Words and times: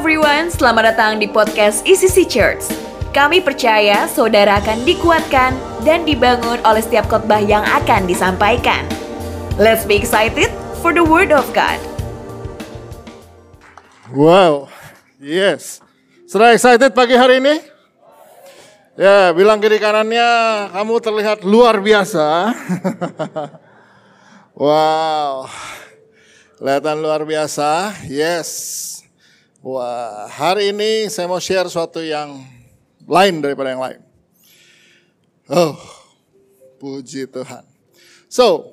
everyone, 0.00 0.48
selamat 0.48 0.96
datang 0.96 1.12
di 1.20 1.28
podcast 1.28 1.84
ECC 1.84 2.24
Church. 2.24 2.64
Kami 3.12 3.44
percaya 3.44 4.08
saudara 4.08 4.56
akan 4.56 4.88
dikuatkan 4.88 5.52
dan 5.84 6.08
dibangun 6.08 6.56
oleh 6.64 6.80
setiap 6.80 7.04
khotbah 7.04 7.36
yang 7.36 7.60
akan 7.68 8.08
disampaikan. 8.08 8.80
Let's 9.60 9.84
be 9.84 10.00
excited 10.00 10.48
for 10.80 10.96
the 10.96 11.04
word 11.04 11.36
of 11.36 11.44
God. 11.52 11.76
Wow, 14.08 14.72
yes. 15.20 15.84
Sudah 16.24 16.56
excited 16.56 16.96
pagi 16.96 17.20
hari 17.20 17.44
ini? 17.44 17.60
Ya, 18.96 19.36
bilang 19.36 19.60
kiri 19.60 19.76
kanannya, 19.76 20.28
kamu 20.80 20.96
terlihat 21.04 21.44
luar 21.44 21.76
biasa. 21.76 22.56
wow, 24.64 25.44
kelihatan 26.56 26.96
luar 27.04 27.20
biasa. 27.28 28.00
Yes. 28.08 28.99
Wah, 29.60 30.24
hari 30.24 30.72
ini 30.72 31.12
saya 31.12 31.28
mau 31.28 31.36
share 31.36 31.68
sesuatu 31.68 32.00
yang 32.00 32.40
lain 33.04 33.44
daripada 33.44 33.68
yang 33.68 33.84
lain. 33.84 34.00
Oh, 35.52 35.76
puji 36.80 37.28
Tuhan. 37.28 37.60
So, 38.24 38.72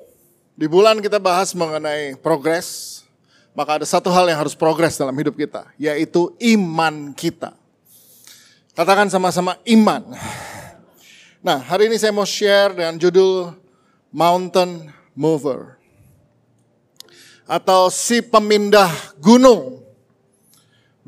di 0.56 0.64
bulan 0.64 1.04
kita 1.04 1.20
bahas 1.20 1.52
mengenai 1.52 2.16
progres, 2.24 3.04
maka 3.52 3.76
ada 3.76 3.84
satu 3.84 4.08
hal 4.08 4.32
yang 4.32 4.40
harus 4.40 4.56
progres 4.56 4.96
dalam 4.96 5.12
hidup 5.12 5.36
kita, 5.36 5.68
yaitu 5.76 6.32
iman 6.56 7.12
kita. 7.12 7.52
Katakan 8.72 9.12
sama-sama 9.12 9.60
iman. 9.68 10.08
Nah, 11.44 11.60
hari 11.68 11.92
ini 11.92 12.00
saya 12.00 12.16
mau 12.16 12.24
share 12.24 12.72
dengan 12.72 12.96
judul 12.96 13.52
Mountain 14.08 14.88
Mover. 15.12 15.76
Atau 17.44 17.92
si 17.92 18.24
pemindah 18.24 18.88
gunung. 19.20 19.87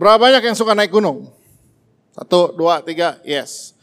Berapa 0.01 0.17
banyak 0.17 0.41
yang 0.41 0.57
suka 0.57 0.73
naik 0.73 0.97
gunung? 0.97 1.29
Satu, 2.17 2.57
dua, 2.57 2.81
tiga, 2.81 3.21
yes. 3.21 3.77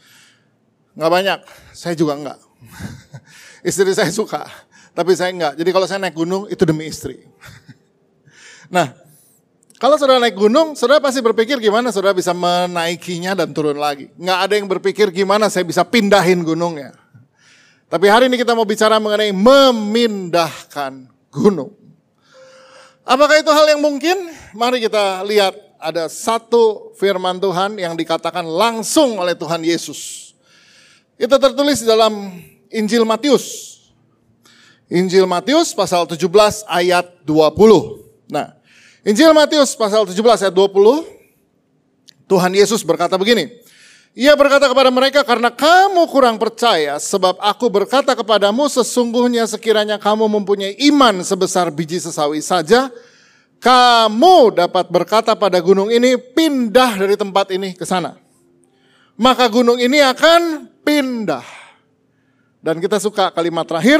Nggak 0.98 1.12
banyak, 1.14 1.40
saya 1.70 1.94
juga 1.94 2.18
enggak. 2.18 2.38
istri 3.68 3.86
saya 3.94 4.10
suka, 4.10 4.42
tapi 4.98 5.14
saya 5.14 5.30
enggak. 5.30 5.54
Jadi 5.54 5.70
kalau 5.70 5.86
saya 5.86 6.02
naik 6.02 6.18
gunung 6.18 6.50
itu 6.50 6.58
demi 6.66 6.90
istri. 6.90 7.22
nah, 8.74 8.90
kalau 9.78 9.94
saudara 9.94 10.18
naik 10.18 10.34
gunung, 10.34 10.74
saudara 10.74 10.98
pasti 10.98 11.22
berpikir 11.22 11.62
gimana 11.62 11.94
saudara 11.94 12.18
bisa 12.18 12.34
menaikinya 12.34 13.38
dan 13.38 13.54
turun 13.54 13.78
lagi. 13.78 14.10
Nggak 14.18 14.38
ada 14.42 14.54
yang 14.58 14.66
berpikir 14.66 15.14
gimana 15.14 15.46
saya 15.46 15.62
bisa 15.62 15.86
pindahin 15.86 16.42
gunungnya. 16.42 16.98
Tapi 17.86 18.10
hari 18.10 18.26
ini 18.26 18.42
kita 18.42 18.58
mau 18.58 18.66
bicara 18.66 18.98
mengenai 18.98 19.30
memindahkan 19.30 21.06
gunung. 21.30 21.78
Apakah 23.06 23.38
itu 23.38 23.54
hal 23.54 23.70
yang 23.70 23.80
mungkin? 23.86 24.34
Mari 24.50 24.82
kita 24.82 25.22
lihat 25.22 25.67
ada 25.78 26.10
satu 26.10 26.92
firman 26.98 27.38
Tuhan 27.38 27.78
yang 27.78 27.94
dikatakan 27.94 28.42
langsung 28.44 29.16
oleh 29.18 29.38
Tuhan 29.38 29.62
Yesus. 29.62 30.34
Itu 31.18 31.34
tertulis 31.38 31.82
dalam 31.86 32.34
Injil 32.70 33.06
Matius. 33.06 33.78
Injil 34.90 35.26
Matius 35.26 35.74
pasal 35.74 36.06
17 36.06 36.66
ayat 36.66 37.06
20. 37.26 38.30
Nah, 38.30 38.58
Injil 39.06 39.30
Matius 39.32 39.72
pasal 39.78 40.04
17 40.06 40.46
ayat 40.46 40.54
20, 40.54 41.06
Tuhan 42.28 42.52
Yesus 42.52 42.84
berkata 42.84 43.16
begini, 43.16 43.48
ia 44.18 44.34
berkata 44.34 44.66
kepada 44.66 44.90
mereka, 44.90 45.22
karena 45.22 45.48
kamu 45.52 46.08
kurang 46.10 46.36
percaya, 46.42 46.98
sebab 46.98 47.38
aku 47.38 47.70
berkata 47.70 48.18
kepadamu, 48.18 48.66
sesungguhnya 48.66 49.46
sekiranya 49.46 49.96
kamu 49.96 50.26
mempunyai 50.26 50.74
iman 50.90 51.22
sebesar 51.22 51.70
biji 51.70 52.02
sesawi 52.02 52.42
saja, 52.42 52.90
kamu 53.58 54.54
dapat 54.54 54.86
berkata 54.86 55.34
pada 55.34 55.58
gunung 55.58 55.90
ini, 55.90 56.14
pindah 56.14 56.94
dari 56.94 57.18
tempat 57.18 57.50
ini 57.50 57.74
ke 57.74 57.82
sana. 57.82 58.14
Maka 59.18 59.50
gunung 59.50 59.82
ini 59.82 59.98
akan 59.98 60.70
pindah. 60.86 61.42
Dan 62.62 62.78
kita 62.78 63.02
suka 63.02 63.34
kalimat 63.34 63.66
terakhir, 63.66 63.98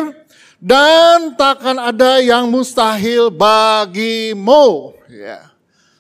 dan 0.59 1.35
takkan 1.35 1.79
ada 1.79 2.23
yang 2.23 2.47
mustahil 2.47 3.31
bagimu. 3.31 4.95
Ya. 5.11 5.55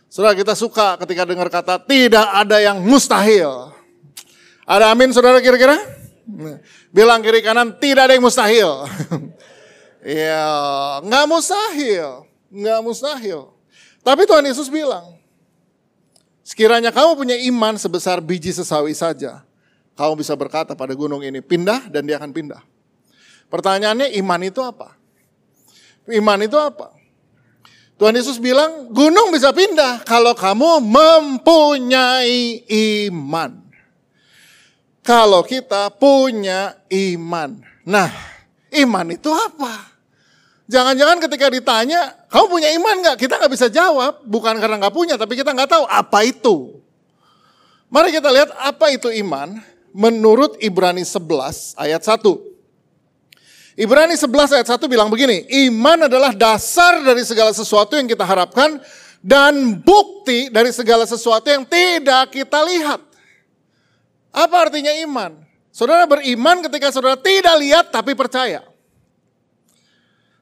Saudara 0.06 0.34
kita 0.34 0.54
suka 0.54 0.98
ketika 1.02 1.22
dengar 1.26 1.50
kata 1.50 1.82
tidak 1.82 2.26
ada 2.30 2.58
yang 2.62 2.82
mustahil. 2.82 3.74
Ada 4.68 4.92
amin 4.92 5.10
saudara 5.14 5.38
kira-kira? 5.40 5.78
Bilang 6.92 7.24
kiri 7.24 7.40
kanan 7.40 7.74
tidak 7.80 8.10
ada 8.10 8.14
yang 8.14 8.24
mustahil. 8.26 8.84
ya, 10.04 10.46
nggak 11.00 11.24
mustahil. 11.24 12.27
Nggak 12.48 12.80
mustahil. 12.84 13.52
Tapi 14.00 14.24
Tuhan 14.24 14.44
Yesus 14.46 14.72
bilang, 14.72 15.16
sekiranya 16.40 16.88
kamu 16.88 17.12
punya 17.18 17.36
iman 17.48 17.76
sebesar 17.76 18.24
biji 18.24 18.56
sesawi 18.56 18.96
saja, 18.96 19.44
kamu 19.98 20.22
bisa 20.22 20.32
berkata 20.38 20.72
pada 20.72 20.96
gunung 20.96 21.20
ini, 21.20 21.44
pindah 21.44 21.92
dan 21.92 22.08
dia 22.08 22.16
akan 22.16 22.32
pindah. 22.32 22.62
Pertanyaannya 23.52 24.16
iman 24.22 24.40
itu 24.44 24.60
apa? 24.64 24.96
Iman 26.08 26.40
itu 26.40 26.56
apa? 26.56 26.96
Tuhan 27.98 28.14
Yesus 28.14 28.38
bilang, 28.38 28.94
gunung 28.94 29.34
bisa 29.34 29.50
pindah 29.50 30.06
kalau 30.06 30.32
kamu 30.32 30.78
mempunyai 30.80 32.62
iman. 33.10 33.58
Kalau 35.02 35.42
kita 35.42 35.90
punya 35.98 36.78
iman. 36.88 37.58
Nah, 37.82 38.12
iman 38.70 39.06
itu 39.10 39.32
apa? 39.34 39.98
Jangan-jangan 40.70 41.18
ketika 41.26 41.48
ditanya, 41.50 42.12
kamu 42.28 42.44
punya 42.52 42.68
iman 42.76 42.94
nggak? 43.00 43.16
Kita 43.16 43.40
nggak 43.40 43.52
bisa 43.52 43.66
jawab, 43.72 44.20
bukan 44.28 44.60
karena 44.60 44.76
nggak 44.76 44.92
punya, 44.92 45.16
tapi 45.16 45.32
kita 45.32 45.56
nggak 45.56 45.70
tahu 45.72 45.84
apa 45.88 46.28
itu. 46.28 46.76
Mari 47.88 48.12
kita 48.12 48.28
lihat 48.28 48.52
apa 48.52 48.92
itu 48.92 49.08
iman 49.24 49.56
menurut 49.96 50.60
Ibrani 50.60 51.08
11 51.08 51.72
ayat 51.80 52.04
1. 52.04 52.20
Ibrani 53.80 54.12
11 54.12 54.60
ayat 54.60 54.68
1 54.68 54.92
bilang 54.92 55.08
begini, 55.08 55.48
iman 55.72 56.04
adalah 56.04 56.36
dasar 56.36 57.00
dari 57.00 57.24
segala 57.24 57.56
sesuatu 57.56 57.96
yang 57.96 58.04
kita 58.04 58.28
harapkan 58.28 58.76
dan 59.24 59.80
bukti 59.80 60.52
dari 60.52 60.68
segala 60.68 61.08
sesuatu 61.08 61.48
yang 61.48 61.64
tidak 61.64 62.28
kita 62.28 62.60
lihat. 62.68 63.00
Apa 64.36 64.68
artinya 64.68 64.92
iman? 65.08 65.32
Saudara 65.72 66.04
beriman 66.04 66.60
ketika 66.68 66.92
saudara 66.92 67.16
tidak 67.16 67.56
lihat 67.56 67.88
tapi 67.88 68.12
percaya. 68.12 68.67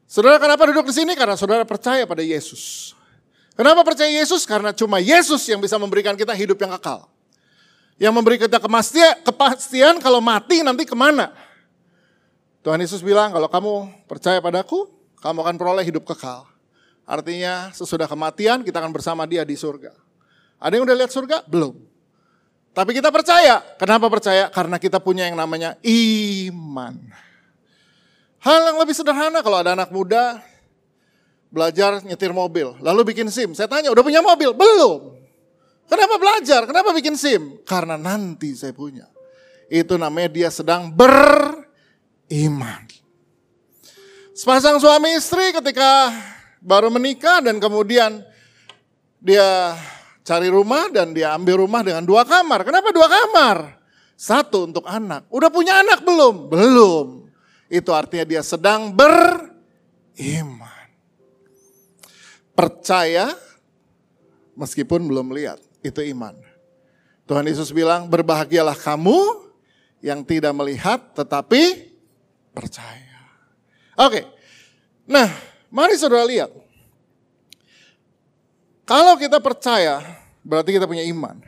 Saudara 0.07 0.39
kenapa 0.39 0.71
duduk 0.71 0.87
di 0.87 0.95
sini? 0.95 1.19
Karena 1.19 1.35
saudara 1.35 1.67
percaya 1.67 2.07
pada 2.07 2.23
Yesus. 2.23 2.95
Kenapa 3.59 3.83
percaya 3.83 4.07
Yesus? 4.07 4.47
Karena 4.47 4.71
cuma 4.71 5.03
Yesus 5.03 5.43
yang 5.51 5.59
bisa 5.59 5.75
memberikan 5.77 6.15
kita 6.15 6.31
hidup 6.31 6.55
yang 6.63 6.71
kekal. 6.79 7.11
Yang 7.99 8.13
memberi 8.15 8.37
kita 8.39 8.63
kepastian, 8.63 9.25
kepastian 9.27 9.95
kalau 9.99 10.23
mati 10.23 10.63
nanti 10.63 10.87
ke 10.87 10.95
mana. 10.95 11.35
Tuhan 12.63 12.79
Yesus 12.79 13.03
bilang 13.03 13.35
kalau 13.35 13.49
kamu 13.51 13.73
percaya 14.07 14.39
padaku, 14.39 14.87
kamu 15.19 15.43
akan 15.43 15.55
peroleh 15.59 15.83
hidup 15.83 16.07
kekal. 16.07 16.47
Artinya 17.09 17.75
sesudah 17.75 18.07
kematian 18.07 18.63
kita 18.63 18.79
akan 18.79 18.93
bersama 18.95 19.27
dia 19.27 19.43
di 19.43 19.57
surga. 19.59 19.95
Ada 20.61 20.77
yang 20.79 20.85
udah 20.85 20.97
lihat 21.03 21.11
surga? 21.11 21.47
Belum. 21.49 21.75
Tapi 22.77 22.93
kita 22.93 23.09
percaya. 23.09 23.65
Kenapa 23.81 24.13
percaya? 24.13 24.53
Karena 24.53 24.77
kita 24.77 25.01
punya 25.01 25.25
yang 25.25 25.39
namanya 25.39 25.81
iman. 25.81 27.01
Hal 28.41 28.73
yang 28.73 28.79
lebih 28.79 28.95
sederhana 28.95 29.41
kalau 29.41 29.59
ada 29.61 29.73
anak 29.75 29.91
muda 29.91 30.41
belajar 31.51 32.03
nyetir 32.05 32.35
mobil, 32.37 32.77
lalu 32.85 33.15
bikin 33.15 33.33
SIM. 33.33 33.57
Saya 33.57 33.71
tanya, 33.71 33.89
udah 33.95 34.05
punya 34.05 34.21
mobil? 34.21 34.53
Belum. 34.53 35.17
Kenapa 35.87 36.19
belajar? 36.19 36.67
Kenapa 36.67 36.91
bikin 36.91 37.15
SIM? 37.15 37.63
Karena 37.63 37.95
nanti 37.95 38.53
saya 38.59 38.75
punya. 38.75 39.07
Itu 39.71 39.95
namanya 39.99 40.31
dia 40.31 40.49
sedang 40.51 40.91
beriman. 40.91 42.87
Sepasang 44.37 44.77
suami 44.83 45.17
istri 45.17 45.55
ketika 45.55 46.13
baru 46.61 46.93
menikah 46.93 47.41
dan 47.41 47.57
kemudian 47.57 48.21
dia 49.23 49.75
cari 50.27 50.51
rumah 50.51 50.91
dan 50.91 51.15
dia 51.15 51.33
ambil 51.33 51.65
rumah 51.65 51.81
dengan 51.87 52.03
dua 52.03 52.27
kamar. 52.27 52.67
Kenapa 52.67 52.91
dua 52.91 53.07
kamar? 53.07 53.81
Satu 54.19 54.67
untuk 54.67 54.85
anak. 54.85 55.31
Udah 55.31 55.49
punya 55.49 55.81
anak 55.81 56.03
belum? 56.03 56.51
Belum. 56.51 57.26
Itu 57.67 57.91
artinya 57.91 58.25
dia 58.27 58.43
sedang 58.47 58.95
beriman. 58.95 59.51
Percaya 62.57 63.35
meskipun 64.57 65.05
belum 65.07 65.35
lihat. 65.35 65.61
Itu 65.83 66.03
iman. 66.03 66.35
Tuhan 67.27 67.47
Yesus 67.47 67.75
bilang, 67.75 68.07
berbahagialah 68.07 68.79
kamu 68.79 69.19
yang 69.99 70.23
tidak 70.23 70.55
melihat 70.55 71.03
tetapi 71.15 71.91
percaya. 72.55 73.19
Oke, 73.99 74.23
nah 75.09 75.27
mari 75.69 75.99
saudara 75.99 76.23
lihat. 76.23 76.55
Kalau 78.87 79.19
kita 79.19 79.43
percaya, 79.43 79.99
berarti 80.47 80.79
kita 80.79 80.87
punya 80.87 81.03
iman. 81.11 81.43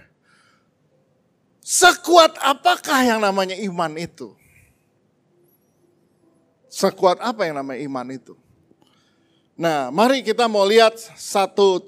Sekuat 1.63 2.35
apakah 2.43 3.05
yang 3.07 3.23
namanya 3.23 3.55
iman 3.55 3.95
itu? 3.95 4.35
Sekuat 6.79 7.19
apa 7.19 7.43
yang 7.43 7.59
namanya 7.59 7.83
iman 7.91 8.07
itu? 8.15 8.39
Nah, 9.59 9.91
mari 9.91 10.23
kita 10.23 10.47
mau 10.47 10.63
lihat 10.63 10.95
satu 11.19 11.83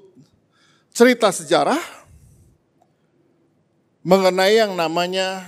cerita 0.91 1.31
sejarah 1.31 1.79
mengenai 4.03 4.59
yang 4.59 4.75
namanya 4.75 5.47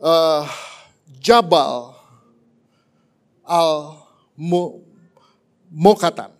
uh, 0.00 0.48
Jabal 1.20 1.92
al 3.44 4.00
Mokatan. 5.68 6.32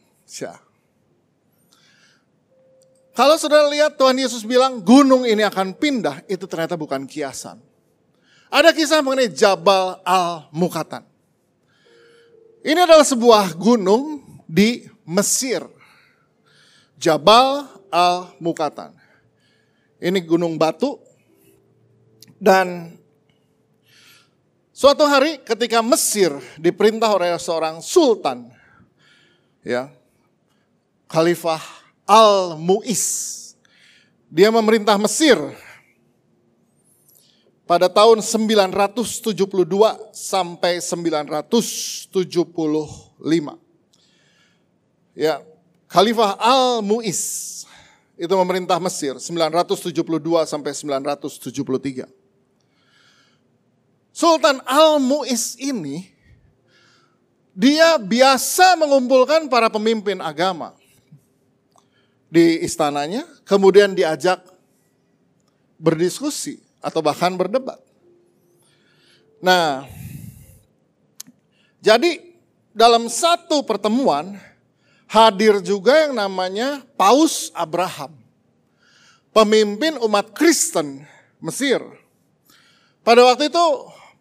Kalau 3.17 3.37
sudah 3.41 3.69
lihat 3.73 3.97
Tuhan 4.01 4.17
Yesus 4.17 4.45
bilang 4.45 4.81
gunung 4.81 5.29
ini 5.29 5.45
akan 5.45 5.77
pindah, 5.77 6.25
itu 6.29 6.45
ternyata 6.49 6.77
bukan 6.77 7.05
kiasan. 7.05 7.61
Ada 8.53 8.73
kisah 8.77 9.01
mengenai 9.01 9.33
Jabal 9.33 10.01
al-Mukatan. 10.05 11.16
Ini 12.65 12.81
adalah 12.87 13.05
sebuah 13.05 13.57
gunung 13.59 14.23
di 14.47 14.87
Mesir. 15.05 15.65
Jabal 16.97 17.69
al-Mukatan. 17.93 18.97
Ini 20.01 20.21
gunung 20.25 20.61
batu 20.61 21.01
dan 22.37 22.97
suatu 24.77 25.09
hari 25.09 25.41
ketika 25.41 25.81
Mesir 25.81 26.37
diperintah 26.61 27.09
oleh 27.17 27.33
seorang 27.41 27.81
sultan 27.81 28.53
ya 29.65 29.89
Khalifah 31.09 31.65
Al-Mu'is 32.05 33.05
dia 34.29 34.53
memerintah 34.53 35.01
Mesir 35.01 35.41
pada 37.67 37.91
tahun 37.91 38.23
972 38.23 39.35
sampai 40.15 40.79
975. 40.79 42.15
Ya, 45.19 45.43
Khalifah 45.91 46.39
Al-Mu'is 46.39 47.67
itu 48.17 48.33
memerintah 48.33 48.79
Mesir 48.79 49.19
972 49.19 50.47
sampai 50.47 50.73
973. 50.73 52.07
Sultan 54.15 54.63
Al-Mu'is 54.65 55.59
ini 55.59 56.15
dia 57.51 57.99
biasa 57.99 58.79
mengumpulkan 58.79 59.51
para 59.51 59.67
pemimpin 59.67 60.23
agama 60.23 60.73
di 62.31 62.61
istananya, 62.63 63.25
kemudian 63.49 63.97
diajak 63.97 64.45
berdiskusi 65.81 66.66
atau 66.87 67.03
bahkan 67.03 67.35
berdebat. 67.35 67.83
Nah, 69.43 69.83
jadi 71.83 72.23
dalam 72.71 73.11
satu 73.11 73.67
pertemuan 73.67 74.39
hadir 75.11 75.59
juga 75.59 76.07
yang 76.07 76.15
namanya 76.15 76.87
Paus 76.95 77.51
Abraham. 77.51 78.15
Pemimpin 79.35 79.99
umat 80.01 80.33
Kristen 80.33 81.05
Mesir. 81.43 81.83
Pada 83.05 83.27
waktu 83.27 83.53
itu 83.53 83.67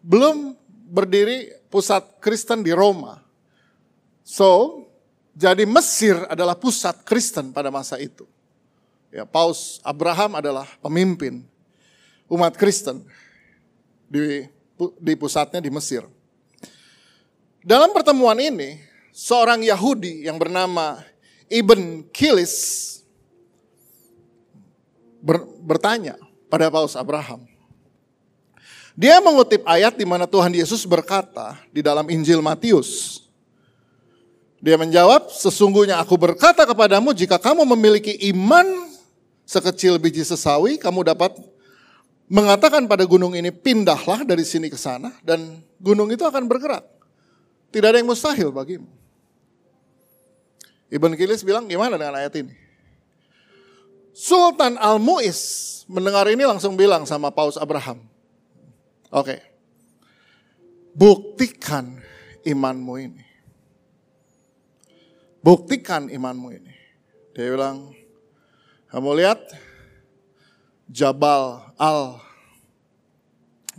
belum 0.04 0.52
berdiri 0.92 1.56
pusat 1.72 2.04
Kristen 2.20 2.60
di 2.60 2.70
Roma. 2.76 3.24
So, 4.20 4.82
jadi 5.32 5.64
Mesir 5.64 6.20
adalah 6.28 6.54
pusat 6.58 7.00
Kristen 7.06 7.50
pada 7.56 7.72
masa 7.72 7.96
itu. 7.96 8.28
Ya, 9.08 9.24
Paus 9.24 9.80
Abraham 9.80 10.36
adalah 10.36 10.68
pemimpin 10.84 11.48
umat 12.30 12.54
Kristen 12.58 13.02
di, 14.06 14.46
di 14.98 15.12
pusatnya 15.14 15.62
di 15.62 15.70
Mesir. 15.70 16.06
Dalam 17.66 17.90
pertemuan 17.90 18.38
ini, 18.38 18.78
seorang 19.10 19.64
Yahudi 19.64 20.30
yang 20.30 20.38
bernama 20.38 21.02
Ibn 21.50 22.06
Kilis 22.14 22.54
ber, 25.18 25.42
bertanya 25.66 26.14
pada 26.46 26.70
Paus 26.70 26.94
Abraham. 26.94 27.42
Dia 28.96 29.20
mengutip 29.20 29.60
ayat 29.68 29.98
di 29.98 30.08
mana 30.08 30.24
Tuhan 30.24 30.54
Yesus 30.54 30.88
berkata 30.88 31.60
di 31.68 31.84
dalam 31.84 32.08
Injil 32.08 32.40
Matius. 32.40 33.20
Dia 34.56 34.80
menjawab, 34.80 35.28
sesungguhnya 35.28 36.00
aku 36.00 36.16
berkata 36.16 36.64
kepadamu 36.64 37.12
jika 37.12 37.36
kamu 37.36 37.68
memiliki 37.76 38.16
iman 38.32 38.64
sekecil 39.44 40.00
biji 40.00 40.24
sesawi, 40.24 40.80
kamu 40.80 41.12
dapat 41.12 41.36
mengatakan 42.26 42.90
pada 42.90 43.06
gunung 43.06 43.34
ini 43.34 43.54
pindahlah 43.54 44.26
dari 44.26 44.42
sini 44.42 44.66
ke 44.66 44.78
sana 44.78 45.14
dan 45.22 45.62
gunung 45.78 46.10
itu 46.10 46.22
akan 46.26 46.46
bergerak. 46.50 46.82
Tidak 47.70 47.86
ada 47.86 47.98
yang 47.98 48.10
mustahil 48.10 48.50
bagimu. 48.50 48.88
Ibn 50.86 51.12
Kilis 51.18 51.42
bilang 51.42 51.66
gimana 51.66 51.98
dengan 51.98 52.14
ayat 52.14 52.34
ini? 52.38 52.54
Sultan 54.16 54.80
Al-Mu'is 54.80 55.82
mendengar 55.90 56.24
ini 56.30 56.46
langsung 56.46 56.78
bilang 56.78 57.04
sama 57.04 57.28
Paus 57.34 57.58
Abraham. 57.60 58.00
Oke, 59.12 59.38
okay, 59.38 59.40
buktikan 60.96 62.00
imanmu 62.42 62.94
ini. 62.96 63.24
Buktikan 65.44 66.10
imanmu 66.10 66.48
ini. 66.48 66.74
Dia 67.36 67.52
bilang, 67.52 67.94
kamu 68.90 69.10
lihat 69.20 69.38
Jabal 70.86 71.66
Al 71.74 72.22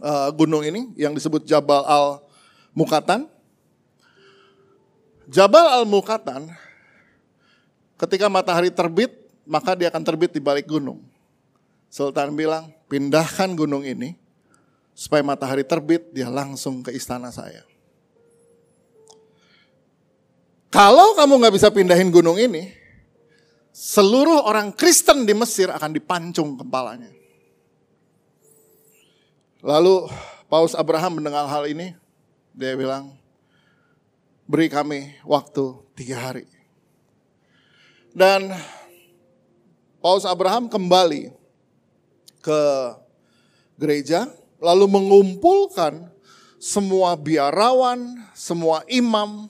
uh, 0.03 0.29
gunung 0.35 0.63
ini 0.63 0.91
yang 0.99 1.15
disebut 1.15 1.47
Jabal 1.47 1.83
Al 1.87 2.21
Mukatan. 2.75 3.25
Jabal 5.27 5.67
Al 5.67 5.83
Mukatan 5.87 6.51
Ketika 7.97 8.29
matahari 8.29 8.69
terbit, 8.69 9.09
maka 9.41 9.73
dia 9.73 9.89
akan 9.89 10.05
terbit 10.05 10.29
di 10.29 10.37
balik 10.37 10.69
gunung. 10.69 11.01
Sultan 11.89 12.37
bilang, 12.37 12.69
pindahkan 12.85 13.57
gunung 13.57 13.81
ini, 13.81 14.13
supaya 14.93 15.25
matahari 15.25 15.65
terbit, 15.65 16.13
dia 16.13 16.29
langsung 16.29 16.85
ke 16.85 16.93
istana 16.93 17.33
saya. 17.33 17.65
Kalau 20.69 21.17
kamu 21.17 21.41
nggak 21.41 21.55
bisa 21.57 21.73
pindahin 21.73 22.13
gunung 22.13 22.37
ini, 22.37 22.69
seluruh 23.77 24.41
orang 24.41 24.73
Kristen 24.73 25.29
di 25.29 25.37
Mesir 25.37 25.69
akan 25.69 25.93
dipancung 25.93 26.57
kepalanya. 26.57 27.13
Lalu 29.61 30.09
Paus 30.49 30.73
Abraham 30.73 31.21
mendengar 31.21 31.45
hal 31.45 31.69
ini, 31.69 31.93
dia 32.57 32.73
bilang, 32.73 33.13
beri 34.49 34.65
kami 34.65 35.13
waktu 35.21 35.77
tiga 35.93 36.17
hari. 36.17 36.49
Dan 38.17 38.49
Paus 40.01 40.25
Abraham 40.25 40.65
kembali 40.65 41.29
ke 42.41 42.61
gereja, 43.77 44.25
lalu 44.57 44.89
mengumpulkan 44.89 46.09
semua 46.57 47.13
biarawan, 47.13 48.25
semua 48.33 48.81
imam, 48.89 49.45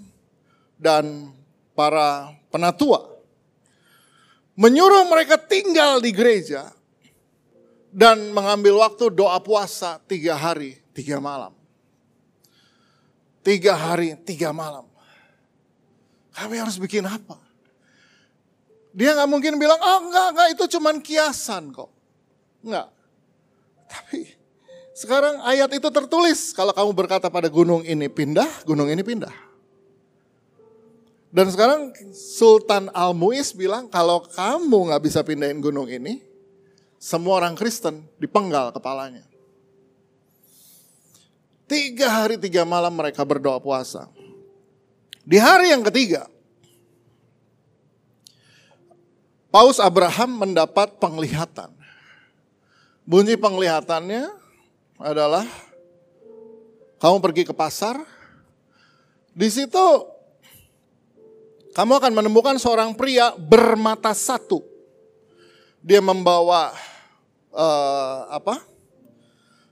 dan 0.76 1.32
para 1.72 2.36
penatua. 2.52 3.17
Menyuruh 4.58 5.06
mereka 5.06 5.38
tinggal 5.38 6.02
di 6.02 6.10
gereja 6.10 6.74
dan 7.94 8.34
mengambil 8.34 8.82
waktu 8.82 9.14
doa 9.14 9.38
puasa 9.38 10.02
tiga 10.10 10.34
hari, 10.34 10.82
tiga 10.98 11.22
malam. 11.22 11.54
Tiga 13.46 13.78
hari, 13.78 14.18
tiga 14.26 14.50
malam. 14.50 14.90
Kami 16.34 16.58
harus 16.58 16.82
bikin 16.82 17.06
apa? 17.06 17.38
Dia 18.98 19.14
nggak 19.14 19.30
mungkin 19.30 19.62
bilang, 19.62 19.78
oh 19.78 20.10
enggak, 20.10 20.28
enggak 20.34 20.50
itu 20.58 20.64
cuman 20.74 21.06
kiasan 21.06 21.70
kok. 21.70 21.94
Enggak. 22.66 22.90
Tapi 23.88 24.26
sekarang 24.98 25.46
ayat 25.46 25.70
itu 25.70 25.86
tertulis. 25.94 26.50
Kalau 26.58 26.74
kamu 26.74 26.92
berkata 26.98 27.30
pada 27.30 27.46
gunung 27.46 27.86
ini 27.86 28.10
pindah, 28.10 28.66
gunung 28.66 28.90
ini 28.90 29.06
pindah. 29.06 29.47
Dan 31.38 31.54
sekarang 31.54 31.94
Sultan 32.18 32.90
Al-Muiz 32.90 33.54
bilang 33.54 33.86
kalau 33.94 34.26
kamu 34.26 34.90
nggak 34.90 35.04
bisa 35.06 35.22
pindahin 35.22 35.62
gunung 35.62 35.86
ini, 35.86 36.18
semua 36.98 37.38
orang 37.38 37.54
Kristen 37.54 38.10
dipenggal 38.18 38.74
kepalanya. 38.74 39.22
Tiga 41.70 42.10
hari 42.10 42.42
tiga 42.42 42.66
malam 42.66 42.90
mereka 42.90 43.22
berdoa 43.22 43.62
puasa. 43.62 44.10
Di 45.22 45.38
hari 45.38 45.70
yang 45.70 45.86
ketiga, 45.86 46.26
Paus 49.54 49.78
Abraham 49.78 50.42
mendapat 50.42 50.98
penglihatan. 50.98 51.70
Bunyi 53.06 53.38
penglihatannya 53.38 54.26
adalah 54.98 55.46
kamu 56.98 57.22
pergi 57.22 57.46
ke 57.46 57.54
pasar, 57.54 58.02
di 59.38 59.54
situ 59.54 60.17
kamu 61.78 62.02
akan 62.02 62.14
menemukan 62.18 62.58
seorang 62.58 62.98
pria 62.98 63.38
bermata 63.38 64.10
satu. 64.10 64.66
Dia 65.78 66.02
membawa 66.02 66.74
uh, 67.54 68.34
apa? 68.34 68.66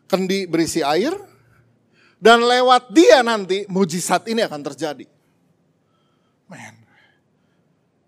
Kendi 0.06 0.46
berisi 0.46 0.86
air 0.86 1.18
dan 2.22 2.46
lewat 2.46 2.94
dia 2.94 3.26
nanti 3.26 3.66
mujizat 3.66 4.22
ini 4.30 4.46
akan 4.46 4.62
terjadi. 4.62 5.10
Man. 6.46 6.78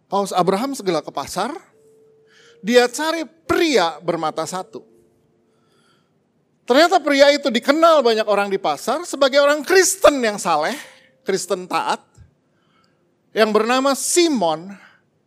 Paus 0.06 0.30
Abraham 0.30 0.78
segala 0.78 1.02
ke 1.02 1.10
pasar, 1.10 1.58
dia 2.62 2.86
cari 2.88 3.26
pria 3.26 3.98
bermata 3.98 4.46
satu. 4.46 4.86
Ternyata 6.70 7.02
pria 7.02 7.34
itu 7.34 7.50
dikenal 7.50 8.06
banyak 8.06 8.30
orang 8.30 8.54
di 8.54 8.62
pasar 8.62 9.04
sebagai 9.10 9.42
orang 9.42 9.66
Kristen 9.66 10.22
yang 10.22 10.38
saleh, 10.38 10.78
Kristen 11.26 11.66
taat, 11.66 12.07
yang 13.38 13.54
bernama 13.54 13.94
Simon, 13.94 14.74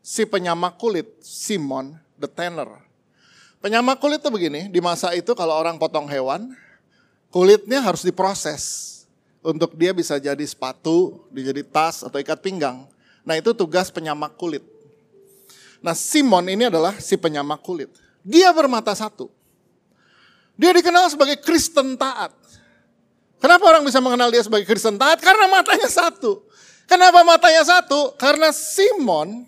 si 0.02 0.26
penyamak 0.26 0.74
kulit, 0.82 1.06
Simon 1.22 1.94
the 2.18 2.26
Tanner. 2.26 2.82
Penyamak 3.62 4.02
kulit 4.02 4.18
itu 4.18 4.34
begini, 4.34 4.66
di 4.66 4.82
masa 4.82 5.14
itu 5.14 5.30
kalau 5.38 5.54
orang 5.54 5.78
potong 5.78 6.10
hewan, 6.10 6.50
kulitnya 7.30 7.78
harus 7.78 8.02
diproses 8.02 8.88
untuk 9.46 9.78
dia 9.78 9.94
bisa 9.94 10.18
jadi 10.18 10.42
sepatu, 10.42 11.22
jadi 11.30 11.62
tas 11.62 12.02
atau 12.02 12.18
ikat 12.18 12.42
pinggang. 12.42 12.82
Nah 13.22 13.38
itu 13.38 13.54
tugas 13.54 13.94
penyamak 13.94 14.34
kulit. 14.34 14.66
Nah 15.78 15.94
Simon 15.94 16.50
ini 16.50 16.66
adalah 16.66 16.98
si 16.98 17.14
penyamak 17.14 17.62
kulit. 17.62 17.94
Dia 18.26 18.50
bermata 18.50 18.90
satu. 18.90 19.30
Dia 20.58 20.74
dikenal 20.74 21.14
sebagai 21.14 21.38
Kristen 21.46 21.94
taat. 21.94 22.34
Kenapa 23.38 23.64
orang 23.70 23.86
bisa 23.86 24.02
mengenal 24.02 24.34
dia 24.34 24.42
sebagai 24.42 24.66
Kristen 24.66 24.98
taat? 24.98 25.22
Karena 25.22 25.46
matanya 25.46 25.86
satu. 25.88 26.50
Kenapa 26.90 27.22
matanya 27.22 27.62
satu? 27.62 28.18
Karena 28.18 28.50
Simon, 28.50 29.46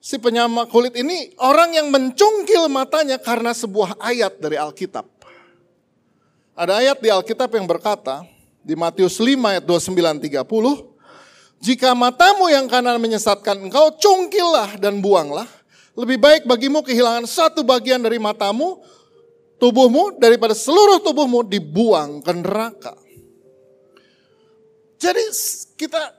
si 0.00 0.16
penyamak 0.16 0.72
kulit 0.72 0.96
ini 0.96 1.36
orang 1.36 1.76
yang 1.76 1.92
mencungkil 1.92 2.72
matanya 2.72 3.20
karena 3.20 3.52
sebuah 3.52 4.00
ayat 4.00 4.40
dari 4.40 4.56
Alkitab. 4.56 5.04
Ada 6.56 6.80
ayat 6.80 7.04
di 7.04 7.12
Alkitab 7.12 7.52
yang 7.52 7.68
berkata, 7.68 8.24
di 8.64 8.72
Matius 8.72 9.20
5 9.20 9.36
ayat 9.36 9.64
29 9.68 10.32
30, 10.32 11.60
jika 11.60 11.92
matamu 11.92 12.48
yang 12.48 12.64
kanan 12.64 12.96
menyesatkan 12.96 13.60
engkau, 13.60 13.92
cungkillah 14.00 14.80
dan 14.80 15.04
buanglah. 15.04 15.44
Lebih 15.92 16.16
baik 16.16 16.42
bagimu 16.48 16.80
kehilangan 16.80 17.28
satu 17.28 17.60
bagian 17.60 18.00
dari 18.00 18.16
matamu 18.16 18.80
tubuhmu 19.60 20.16
daripada 20.16 20.56
seluruh 20.56 21.04
tubuhmu 21.04 21.44
dibuang 21.44 22.24
ke 22.24 22.32
neraka. 22.32 22.96
Jadi 25.00 25.24
kita 25.80 26.12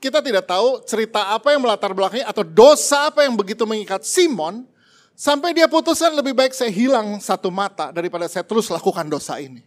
kita 0.00 0.20
tidak 0.24 0.44
tahu 0.48 0.80
cerita 0.88 1.32
apa 1.36 1.52
yang 1.52 1.60
melatar 1.60 1.92
belakangnya 1.92 2.28
atau 2.28 2.44
dosa 2.44 3.12
apa 3.12 3.24
yang 3.24 3.36
begitu 3.36 3.64
mengikat 3.68 4.04
Simon 4.04 4.64
sampai 5.12 5.52
dia 5.52 5.68
putuskan 5.68 6.16
lebih 6.16 6.32
baik 6.32 6.56
saya 6.56 6.72
hilang 6.72 7.20
satu 7.20 7.52
mata 7.52 7.92
daripada 7.92 8.24
saya 8.28 8.44
terus 8.44 8.72
lakukan 8.72 9.04
dosa 9.04 9.36
ini. 9.36 9.60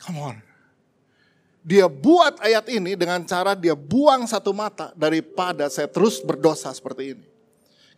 Come 0.00 0.20
on. 0.20 0.36
Dia 1.60 1.84
buat 1.92 2.40
ayat 2.40 2.72
ini 2.72 2.96
dengan 2.96 3.20
cara 3.28 3.52
dia 3.52 3.76
buang 3.76 4.24
satu 4.24 4.56
mata 4.56 4.96
daripada 4.96 5.68
saya 5.68 5.88
terus 5.88 6.24
berdosa 6.24 6.72
seperti 6.72 7.16
ini. 7.16 7.26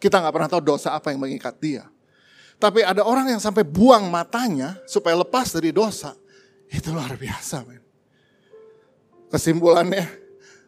Kita 0.02 0.18
nggak 0.18 0.34
pernah 0.34 0.50
tahu 0.50 0.62
dosa 0.74 0.98
apa 0.98 1.14
yang 1.14 1.22
mengikat 1.22 1.54
dia. 1.62 1.86
Tapi 2.58 2.82
ada 2.82 3.06
orang 3.06 3.30
yang 3.30 3.38
sampai 3.38 3.62
buang 3.62 4.10
matanya 4.10 4.78
supaya 4.90 5.14
lepas 5.18 5.54
dari 5.54 5.70
dosa. 5.70 6.14
Itu 6.66 6.90
luar 6.90 7.14
biasa 7.14 7.62
men. 7.62 7.91
Kesimpulannya, 9.32 10.04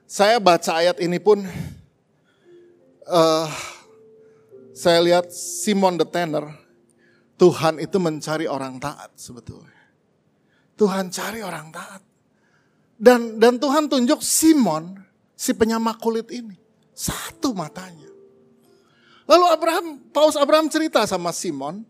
saya 0.08 0.40
baca 0.40 0.80
ayat 0.80 0.96
ini 1.04 1.20
pun, 1.20 1.44
uh, 3.04 3.48
saya 4.72 5.04
lihat 5.04 5.28
Simon 5.28 6.00
the 6.00 6.08
Tanner, 6.08 6.48
Tuhan 7.36 7.76
itu 7.76 8.00
mencari 8.00 8.48
orang 8.48 8.80
taat 8.80 9.12
sebetulnya. 9.20 9.84
Tuhan 10.80 11.12
cari 11.12 11.44
orang 11.44 11.68
taat. 11.76 12.00
Dan 12.96 13.36
dan 13.36 13.60
Tuhan 13.60 13.84
tunjuk 13.84 14.24
Simon, 14.24 14.96
si 15.36 15.52
penyamak 15.52 16.00
kulit 16.00 16.32
ini. 16.32 16.56
Satu 16.96 17.52
matanya. 17.52 18.08
Lalu 19.28 19.44
Abraham, 19.50 19.86
Paus 20.08 20.40
Abraham 20.40 20.72
cerita 20.72 21.04
sama 21.04 21.36
Simon, 21.36 21.84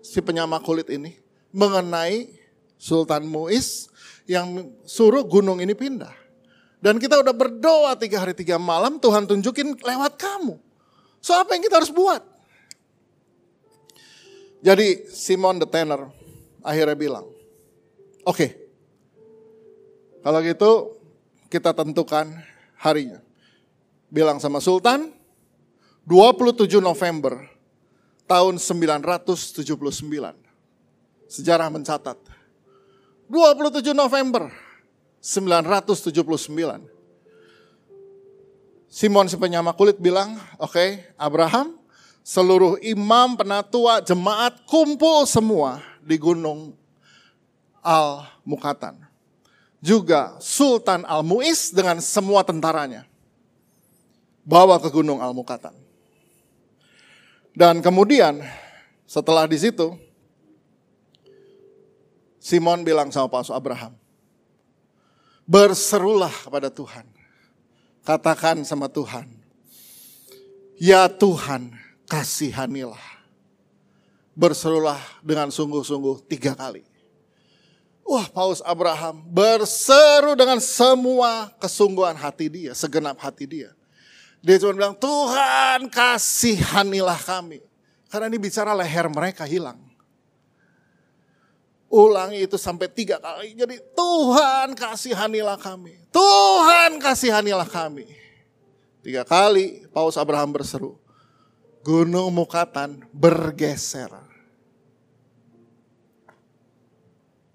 si 0.00 0.24
penyama 0.24 0.56
kulit 0.64 0.88
ini, 0.88 1.20
mengenai 1.52 2.32
Sultan 2.80 3.28
Muiz 3.28 3.92
yang 4.30 4.70
suruh 4.86 5.26
gunung 5.26 5.58
ini 5.58 5.74
pindah. 5.74 6.14
Dan 6.78 7.02
kita 7.02 7.18
udah 7.18 7.34
berdoa 7.34 7.98
tiga 7.98 8.22
hari 8.22 8.30
tiga 8.32 8.62
malam, 8.62 9.02
Tuhan 9.02 9.26
tunjukin 9.26 9.74
lewat 9.82 10.14
kamu. 10.14 10.54
So 11.18 11.34
apa 11.34 11.58
yang 11.58 11.66
kita 11.66 11.82
harus 11.82 11.90
buat? 11.90 12.22
Jadi 14.62 15.10
Simon 15.10 15.58
the 15.58 15.66
Tanner 15.66 16.08
akhirnya 16.62 16.94
bilang, 16.94 17.26
oke, 18.22 18.38
okay, 18.38 18.50
kalau 20.22 20.38
gitu 20.46 20.94
kita 21.50 21.74
tentukan 21.74 22.30
harinya. 22.78 23.18
Bilang 24.10 24.38
sama 24.38 24.62
Sultan, 24.62 25.10
27 26.06 26.78
November 26.78 27.50
tahun 28.30 28.62
979. 28.62 29.66
Sejarah 31.30 31.68
mencatat. 31.70 32.29
27 33.30 33.94
November 33.94 34.50
979. 35.22 36.10
Simon 38.90 39.30
si 39.30 39.38
penyama 39.38 39.70
kulit 39.70 40.02
bilang, 40.02 40.34
oke 40.58 40.74
okay, 40.74 41.06
Abraham, 41.14 41.78
seluruh 42.26 42.74
imam, 42.82 43.38
penatua, 43.38 44.02
jemaat 44.02 44.66
kumpul 44.66 45.30
semua 45.30 45.78
di 46.02 46.18
gunung 46.18 46.74
Al-Mukatan. 47.86 48.98
Juga 49.78 50.34
Sultan 50.42 51.06
Al-Muiz 51.06 51.70
dengan 51.70 52.02
semua 52.02 52.42
tentaranya. 52.42 53.06
Bawa 54.42 54.82
ke 54.82 54.90
gunung 54.90 55.22
Al-Mukatan. 55.22 55.72
Dan 57.54 57.78
kemudian 57.78 58.42
setelah 59.06 59.46
di 59.46 59.54
situ, 59.54 59.94
Simon 62.40 62.80
bilang 62.82 63.12
sama 63.12 63.28
Paus 63.28 63.52
Abraham, 63.52 63.92
berserulah 65.44 66.32
kepada 66.32 66.72
Tuhan. 66.72 67.04
Katakan 68.00 68.64
sama 68.64 68.88
Tuhan, 68.88 69.28
ya 70.80 71.04
Tuhan 71.06 71.76
kasihanilah. 72.08 73.20
Berserulah 74.32 74.96
dengan 75.20 75.52
sungguh-sungguh 75.52 76.24
tiga 76.32 76.56
kali. 76.56 76.80
Wah 78.08 78.24
Paus 78.32 78.64
Abraham 78.64 79.20
berseru 79.28 80.32
dengan 80.32 80.56
semua 80.64 81.52
kesungguhan 81.60 82.16
hati 82.16 82.48
dia, 82.48 82.72
segenap 82.72 83.20
hati 83.20 83.44
dia. 83.44 83.70
Dia 84.40 84.56
cuma 84.56 84.72
bilang, 84.72 84.96
Tuhan 84.96 85.92
kasihanilah 85.92 87.20
kami. 87.20 87.60
Karena 88.08 88.32
ini 88.32 88.40
bicara 88.40 88.72
leher 88.72 89.06
mereka 89.12 89.44
hilang. 89.44 89.89
Ulangi 91.90 92.46
itu 92.46 92.54
sampai 92.54 92.86
tiga 92.86 93.18
kali. 93.18 93.58
Jadi 93.58 93.82
Tuhan 93.98 94.78
kasihanilah 94.78 95.58
kami. 95.58 95.98
Tuhan 96.14 97.02
kasihanilah 97.02 97.66
kami. 97.66 98.06
Tiga 99.02 99.26
kali 99.26 99.90
Paus 99.90 100.14
Abraham 100.14 100.54
berseru. 100.54 100.94
Gunung 101.82 102.30
Mukatan 102.30 103.02
bergeser. 103.10 104.12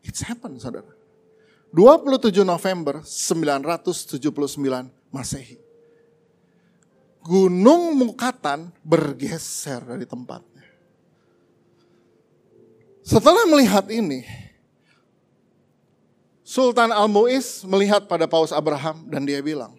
It's 0.03 0.19
happened 0.19 0.59
saudara. 0.59 0.91
27 1.71 2.43
November 2.43 3.03
979 3.07 4.91
Masehi 5.15 5.65
gunung 7.25 7.97
Mukatan 7.97 8.69
bergeser 8.85 9.81
dari 9.81 10.05
tempatnya. 10.05 10.54
Setelah 13.05 13.45
melihat 13.45 13.85
ini, 13.93 14.25
Sultan 16.41 16.89
Al-Mu'iz 16.89 17.61
melihat 17.61 18.09
pada 18.09 18.25
Paus 18.25 18.49
Abraham 18.49 19.05
dan 19.05 19.21
dia 19.29 19.45
bilang, 19.45 19.77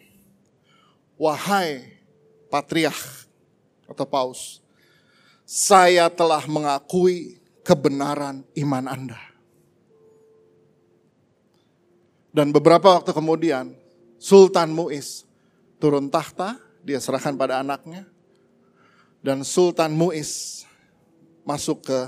Wahai 1.18 1.99
Patriarch 2.47 3.26
atau 3.90 4.06
Paus, 4.06 4.62
saya 5.42 6.06
telah 6.06 6.47
mengakui 6.47 7.42
kebenaran 7.66 8.47
iman 8.62 8.87
Anda. 8.87 9.18
Dan 12.30 12.54
beberapa 12.54 12.95
waktu 12.95 13.11
kemudian, 13.11 13.75
Sultan 14.23 14.71
Mu'iz 14.71 15.26
turun 15.83 16.06
tahta 16.06 16.62
dia 16.87 17.02
serahkan 17.02 17.35
pada 17.35 17.59
anaknya. 17.59 18.06
Dan 19.18 19.42
Sultan 19.42 19.90
Muiz 19.90 20.62
masuk 21.42 21.90
ke 21.90 21.99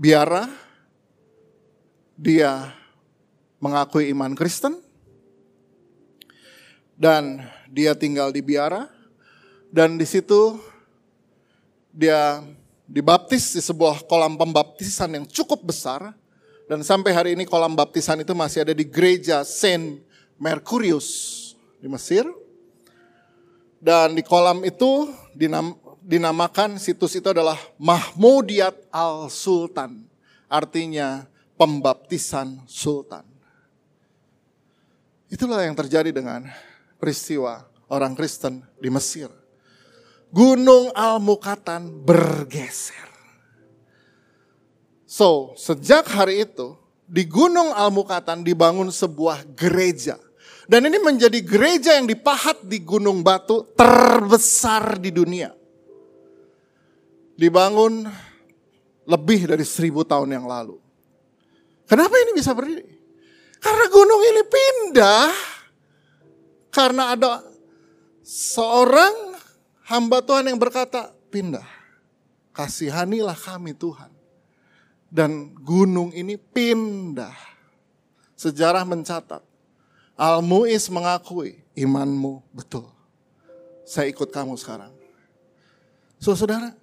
biara. 0.00 0.48
Dia 2.16 2.72
mengakui 3.60 4.08
iman 4.16 4.32
Kristen. 4.32 4.80
Dan 6.96 7.44
dia 7.68 7.92
tinggal 7.92 8.32
di 8.32 8.40
biara. 8.40 8.88
Dan 9.68 10.00
di 10.00 10.08
situ 10.08 10.56
dia 11.92 12.40
dibaptis 12.88 13.52
di 13.54 13.62
sebuah 13.62 14.08
kolam 14.08 14.40
pembaptisan 14.40 15.20
yang 15.20 15.26
cukup 15.28 15.68
besar. 15.68 16.16
Dan 16.64 16.80
sampai 16.80 17.12
hari 17.12 17.30
ini 17.36 17.44
kolam 17.44 17.76
baptisan 17.76 18.24
itu 18.24 18.32
masih 18.32 18.64
ada 18.64 18.74
di 18.74 18.86
gereja 18.86 19.44
Saint 19.44 20.00
Mercurius 20.40 21.08
di 21.82 21.90
Mesir. 21.90 22.26
Dan 23.80 24.12
di 24.12 24.22
kolam 24.22 24.60
itu 24.62 25.08
dinam, 25.32 25.72
dinamakan 26.02 26.80
situs 26.80 27.16
itu 27.16 27.28
adalah 27.30 27.56
Mahmudiyat 27.76 28.90
Al-Sultan. 28.90 30.04
Artinya 30.50 31.30
pembaptisan 31.54 32.64
sultan. 32.66 33.22
Itulah 35.30 35.62
yang 35.62 35.78
terjadi 35.78 36.10
dengan 36.10 36.48
peristiwa 36.98 37.68
orang 37.86 38.18
Kristen 38.18 38.64
di 38.82 38.90
Mesir. 38.90 39.30
Gunung 40.32 40.90
Al-Mukatan 40.90 42.02
bergeser. 42.02 43.06
So, 45.06 45.54
sejak 45.54 46.06
hari 46.06 46.46
itu, 46.46 46.74
di 47.06 47.26
Gunung 47.26 47.74
Al-Mukatan 47.74 48.46
dibangun 48.46 48.88
sebuah 48.94 49.42
gereja. 49.54 50.18
Dan 50.70 50.86
ini 50.86 51.02
menjadi 51.02 51.38
gereja 51.42 51.98
yang 51.98 52.06
dipahat 52.06 52.62
di 52.62 52.78
Gunung 52.82 53.26
Batu 53.26 53.66
terbesar 53.74 55.02
di 55.02 55.10
dunia. 55.10 55.59
Dibangun 57.40 58.04
lebih 59.08 59.48
dari 59.48 59.64
seribu 59.64 60.04
tahun 60.04 60.28
yang 60.36 60.44
lalu. 60.44 60.76
Kenapa 61.88 62.12
ini 62.20 62.36
bisa 62.36 62.52
berdiri? 62.52 62.84
Karena 63.56 63.86
gunung 63.88 64.22
ini 64.28 64.42
pindah. 64.44 65.32
Karena 66.68 67.16
ada 67.16 67.40
seorang 68.20 69.40
hamba 69.88 70.20
Tuhan 70.20 70.52
yang 70.52 70.60
berkata, 70.60 71.16
pindah. 71.32 71.64
Kasihanilah 72.52 73.34
kami 73.34 73.72
Tuhan. 73.72 74.12
Dan 75.08 75.56
gunung 75.64 76.12
ini 76.12 76.36
pindah. 76.36 77.34
Sejarah 78.36 78.84
mencatat. 78.84 79.42
Al-Mu'iz 80.14 80.92
mengakui 80.92 81.64
imanmu 81.72 82.44
betul. 82.52 82.86
Saya 83.88 84.12
ikut 84.12 84.28
kamu 84.28 84.54
sekarang. 84.60 84.92
So, 86.20 86.36
saudara, 86.36 86.76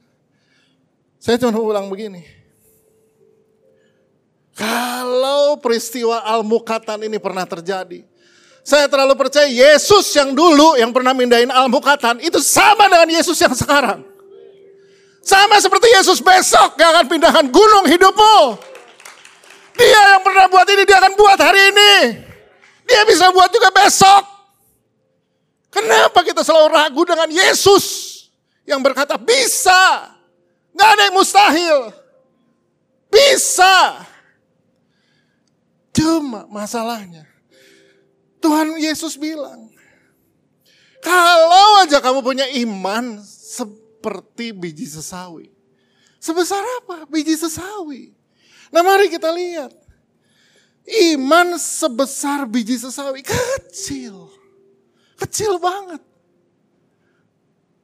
saya 1.18 1.36
cuma 1.42 1.58
ulang 1.58 1.90
begini. 1.90 2.24
Kalau 4.58 5.62
peristiwa 5.62 6.26
Al-Mukatan 6.26 7.06
ini 7.06 7.22
pernah 7.22 7.46
terjadi, 7.46 8.02
saya 8.66 8.90
terlalu 8.90 9.14
percaya 9.14 9.46
Yesus 9.46 10.10
yang 10.18 10.34
dulu 10.34 10.76
yang 10.76 10.90
pernah 10.90 11.14
mindahin 11.14 11.54
Al-Mukatan 11.54 12.20
itu 12.20 12.42
sama 12.42 12.90
dengan 12.90 13.08
Yesus 13.08 13.38
yang 13.38 13.54
sekarang. 13.54 14.02
Sama 15.22 15.62
seperti 15.62 15.92
Yesus 15.94 16.20
besok 16.24 16.74
yang 16.80 16.90
akan 16.96 17.06
pindahkan 17.06 17.46
gunung 17.54 17.86
hidupmu. 17.86 18.58
Dia 19.78 20.18
yang 20.18 20.24
pernah 20.26 20.50
buat 20.50 20.66
ini, 20.66 20.84
dia 20.90 20.98
akan 20.98 21.14
buat 21.14 21.38
hari 21.38 21.62
ini. 21.70 21.94
Dia 22.90 23.06
bisa 23.06 23.30
buat 23.30 23.54
juga 23.54 23.70
besok. 23.70 24.26
Kenapa 25.70 26.26
kita 26.26 26.42
selalu 26.42 26.68
ragu 26.74 27.02
dengan 27.06 27.30
Yesus 27.30 27.86
yang 28.66 28.82
berkata 28.82 29.20
bisa. 29.22 30.17
Gak 30.78 30.90
ada 30.94 31.04
yang 31.10 31.18
mustahil. 31.18 31.78
Bisa. 33.10 34.06
Cuma 35.98 36.46
masalahnya, 36.46 37.26
Tuhan 38.38 38.78
Yesus 38.78 39.18
bilang, 39.18 39.74
kalau 41.02 41.82
aja 41.82 41.98
kamu 41.98 42.22
punya 42.22 42.46
iman 42.62 43.18
seperti 43.26 44.54
biji 44.54 44.86
sesawi. 44.86 45.50
Sebesar 46.22 46.62
apa? 46.84 47.10
Biji 47.10 47.34
sesawi. 47.34 48.14
Nah 48.70 48.86
mari 48.86 49.10
kita 49.10 49.34
lihat. 49.34 49.74
Iman 50.88 51.58
sebesar 51.60 52.46
biji 52.46 52.78
sesawi. 52.78 53.26
Kecil. 53.26 54.30
Kecil 55.18 55.58
banget. 55.58 56.00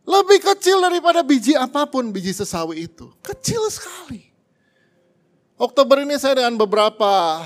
Lebih 0.03 0.39
kecil 0.43 0.83
daripada 0.83 1.23
biji 1.23 1.55
apa 1.55 1.87
pun 1.87 2.11
biji 2.11 2.35
sesawi 2.35 2.91
itu. 2.91 3.07
Kecil 3.23 3.63
sekali. 3.71 4.27
Oktober 5.55 6.03
ini 6.03 6.19
saya 6.19 6.43
dengan 6.43 6.59
beberapa 6.59 7.39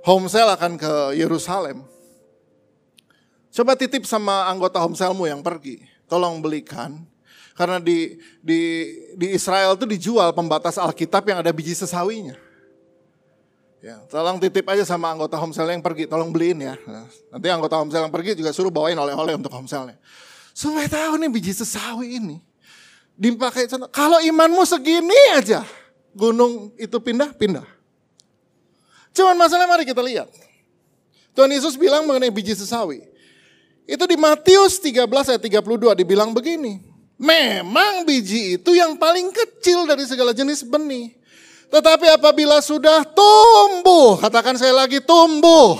Homesel 0.00 0.48
akan 0.48 0.80
ke 0.80 0.92
Yerusalem. 1.18 1.84
Coba 3.52 3.76
titip 3.76 4.08
sama 4.08 4.48
anggota 4.48 4.80
Homselmu 4.80 5.28
yang 5.28 5.44
pergi. 5.44 5.84
Tolong 6.08 6.40
belikan. 6.40 7.04
Karena 7.56 7.80
di 7.80 8.20
di 8.40 8.60
di 9.16 9.32
Israel 9.32 9.76
itu 9.76 9.88
dijual 9.88 10.32
pembatas 10.36 10.76
Alkitab 10.76 11.24
yang 11.24 11.40
ada 11.40 11.52
biji 11.52 11.72
sesawinya. 11.72 12.36
Ya, 13.80 14.00
tolong 14.08 14.40
titip 14.40 14.64
aja 14.68 14.84
sama 14.88 15.12
anggota 15.12 15.36
Homsel 15.36 15.68
yang 15.68 15.84
pergi, 15.84 16.08
tolong 16.08 16.32
beliin 16.32 16.58
ya. 16.58 16.74
Nah, 16.88 17.06
nanti 17.06 17.46
anggota 17.52 17.76
Homsel 17.76 18.02
yang 18.08 18.10
pergi 18.10 18.34
juga 18.34 18.50
suruh 18.50 18.72
bawain 18.72 18.96
oleh-oleh 18.96 19.36
untuk 19.36 19.52
Homselnya. 19.52 20.00
Supaya 20.56 20.88
tahu 20.88 21.20
nih 21.20 21.28
biji 21.28 21.52
sesawi 21.52 22.16
ini. 22.16 22.40
Dipakai 23.12 23.68
kalau 23.92 24.24
imanmu 24.24 24.64
segini 24.64 25.36
aja, 25.36 25.60
gunung 26.16 26.72
itu 26.80 26.96
pindah, 26.96 27.36
pindah. 27.36 27.68
Cuman 29.12 29.36
masalahnya 29.36 29.68
mari 29.68 29.84
kita 29.84 30.00
lihat. 30.00 30.32
Tuhan 31.36 31.52
Yesus 31.52 31.76
bilang 31.76 32.08
mengenai 32.08 32.32
biji 32.32 32.56
sesawi. 32.56 33.04
Itu 33.84 34.08
di 34.08 34.16
Matius 34.16 34.80
13 34.80 35.04
ayat 35.04 35.42
32 35.44 35.92
dibilang 35.92 36.32
begini. 36.32 36.80
Memang 37.20 38.08
biji 38.08 38.56
itu 38.56 38.72
yang 38.72 38.96
paling 38.96 39.28
kecil 39.32 39.84
dari 39.84 40.08
segala 40.08 40.32
jenis 40.32 40.64
benih. 40.64 41.16
Tetapi 41.68 42.16
apabila 42.16 42.64
sudah 42.64 43.04
tumbuh, 43.04 44.16
katakan 44.20 44.56
saya 44.56 44.72
lagi 44.72 45.04
tumbuh. 45.04 45.76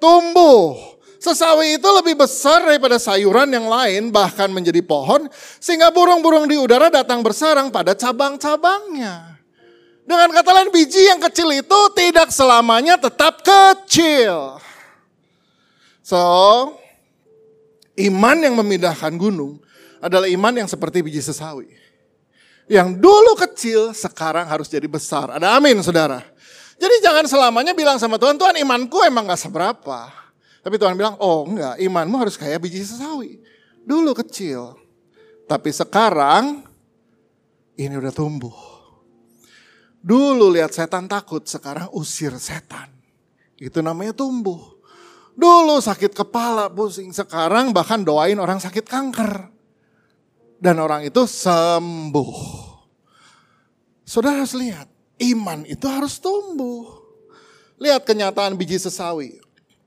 Tumbuh. 0.00 0.91
Sesawi 1.22 1.78
itu 1.78 1.86
lebih 1.86 2.18
besar 2.18 2.66
daripada 2.66 2.98
sayuran 2.98 3.46
yang 3.46 3.70
lain, 3.70 4.10
bahkan 4.10 4.50
menjadi 4.50 4.82
pohon, 4.82 5.30
sehingga 5.62 5.94
burung-burung 5.94 6.50
di 6.50 6.58
udara 6.58 6.90
datang 6.90 7.22
bersarang 7.22 7.70
pada 7.70 7.94
cabang-cabangnya. 7.94 9.38
Dengan 10.02 10.34
kata 10.34 10.50
lain 10.50 10.74
biji 10.74 11.06
yang 11.06 11.22
kecil 11.22 11.54
itu 11.54 11.80
tidak 11.94 12.34
selamanya 12.34 12.98
tetap 12.98 13.38
kecil. 13.38 14.58
So, 16.02 16.18
iman 17.94 18.36
yang 18.42 18.58
memindahkan 18.58 19.14
gunung 19.14 19.62
adalah 20.02 20.26
iman 20.26 20.66
yang 20.66 20.66
seperti 20.66 21.06
biji 21.06 21.22
sesawi. 21.22 21.70
Yang 22.66 22.98
dulu 22.98 23.38
kecil 23.38 23.94
sekarang 23.94 24.50
harus 24.50 24.66
jadi 24.66 24.90
besar. 24.90 25.38
Ada 25.38 25.54
amin 25.54 25.78
saudara. 25.86 26.18
Jadi 26.82 26.98
jangan 26.98 27.30
selamanya 27.30 27.78
bilang 27.78 28.02
sama 28.02 28.18
Tuhan, 28.18 28.34
Tuhan 28.34 28.58
imanku 28.58 29.06
emang 29.06 29.30
gak 29.30 29.38
seberapa. 29.38 30.21
Tapi 30.62 30.78
Tuhan 30.78 30.94
bilang, 30.94 31.18
oh 31.18 31.42
enggak, 31.42 31.74
imanmu 31.82 32.16
harus 32.22 32.38
kayak 32.38 32.62
biji 32.62 32.86
sesawi. 32.86 33.42
Dulu 33.82 34.14
kecil. 34.14 34.78
Tapi 35.50 35.74
sekarang 35.74 36.62
ini 37.74 37.94
udah 37.98 38.14
tumbuh. 38.14 38.54
Dulu 39.98 40.54
lihat 40.54 40.70
setan 40.70 41.10
takut, 41.10 41.42
sekarang 41.42 41.90
usir 41.90 42.30
setan. 42.38 42.90
Itu 43.58 43.82
namanya 43.82 44.14
tumbuh. 44.14 44.78
Dulu 45.34 45.82
sakit 45.82 46.14
kepala, 46.14 46.70
pusing. 46.70 47.10
Sekarang 47.10 47.74
bahkan 47.74 48.06
doain 48.06 48.38
orang 48.38 48.62
sakit 48.62 48.86
kanker. 48.86 49.50
Dan 50.62 50.78
orang 50.78 51.02
itu 51.02 51.26
sembuh. 51.26 52.34
Saudara 54.06 54.46
harus 54.46 54.54
lihat, 54.54 54.86
iman 55.34 55.66
itu 55.66 55.90
harus 55.90 56.22
tumbuh. 56.22 57.02
Lihat 57.82 58.06
kenyataan 58.06 58.54
biji 58.54 58.78
sesawi. 58.78 59.41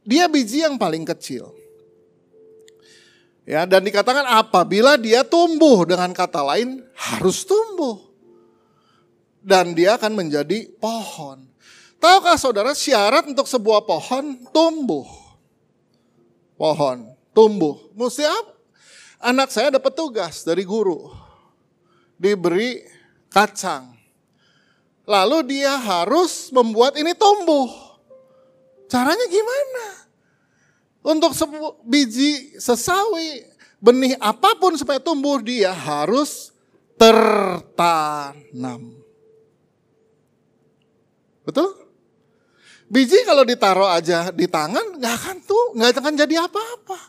Dia 0.05 0.29
biji 0.29 0.61
yang 0.61 0.77
paling 0.77 1.03
kecil. 1.03 1.51
Ya, 3.45 3.65
dan 3.65 3.85
dikatakan 3.85 4.25
apabila 4.25 4.97
dia 4.97 5.21
tumbuh 5.21 5.85
dengan 5.85 6.09
kata 6.13 6.41
lain 6.41 6.81
harus 6.97 7.45
tumbuh 7.45 8.05
dan 9.45 9.77
dia 9.77 10.01
akan 10.01 10.17
menjadi 10.17 10.65
pohon. 10.81 11.45
Tahukah 12.01 12.37
saudara 12.41 12.73
syarat 12.73 13.29
untuk 13.29 13.45
sebuah 13.45 13.85
pohon 13.85 14.41
tumbuh? 14.49 15.05
Pohon 16.57 17.13
tumbuh. 17.37 17.77
Mesti 17.93 18.25
apa? 18.25 18.51
Anak 19.21 19.53
saya 19.53 19.77
dapat 19.77 19.93
tugas 19.93 20.41
dari 20.41 20.65
guru. 20.65 21.13
Diberi 22.17 22.81
kacang. 23.29 23.93
Lalu 25.05 25.61
dia 25.61 25.77
harus 25.77 26.49
membuat 26.49 26.97
ini 26.97 27.13
tumbuh. 27.13 27.84
Caranya 28.95 29.27
gimana? 29.27 29.85
Untuk 31.03 31.35
biji 31.83 32.55
sesawi, 32.55 33.43
benih 33.83 34.15
apa 34.23 34.55
pun 34.55 34.71
supaya 34.79 35.03
tumbuh 35.03 35.43
dia 35.43 35.75
harus 35.75 36.55
tertanam. 36.95 38.95
Betul? 41.43 41.75
Biji 42.87 43.19
kalau 43.27 43.43
ditaruh 43.43 43.91
aja 43.91 44.31
di 44.31 44.47
tangan 44.47 44.95
nggak 44.95 45.13
akan 45.19 45.37
tuh 45.43 45.75
nggak 45.75 45.99
akan 45.99 46.15
jadi 46.15 46.47
apa-apa. 46.47 46.99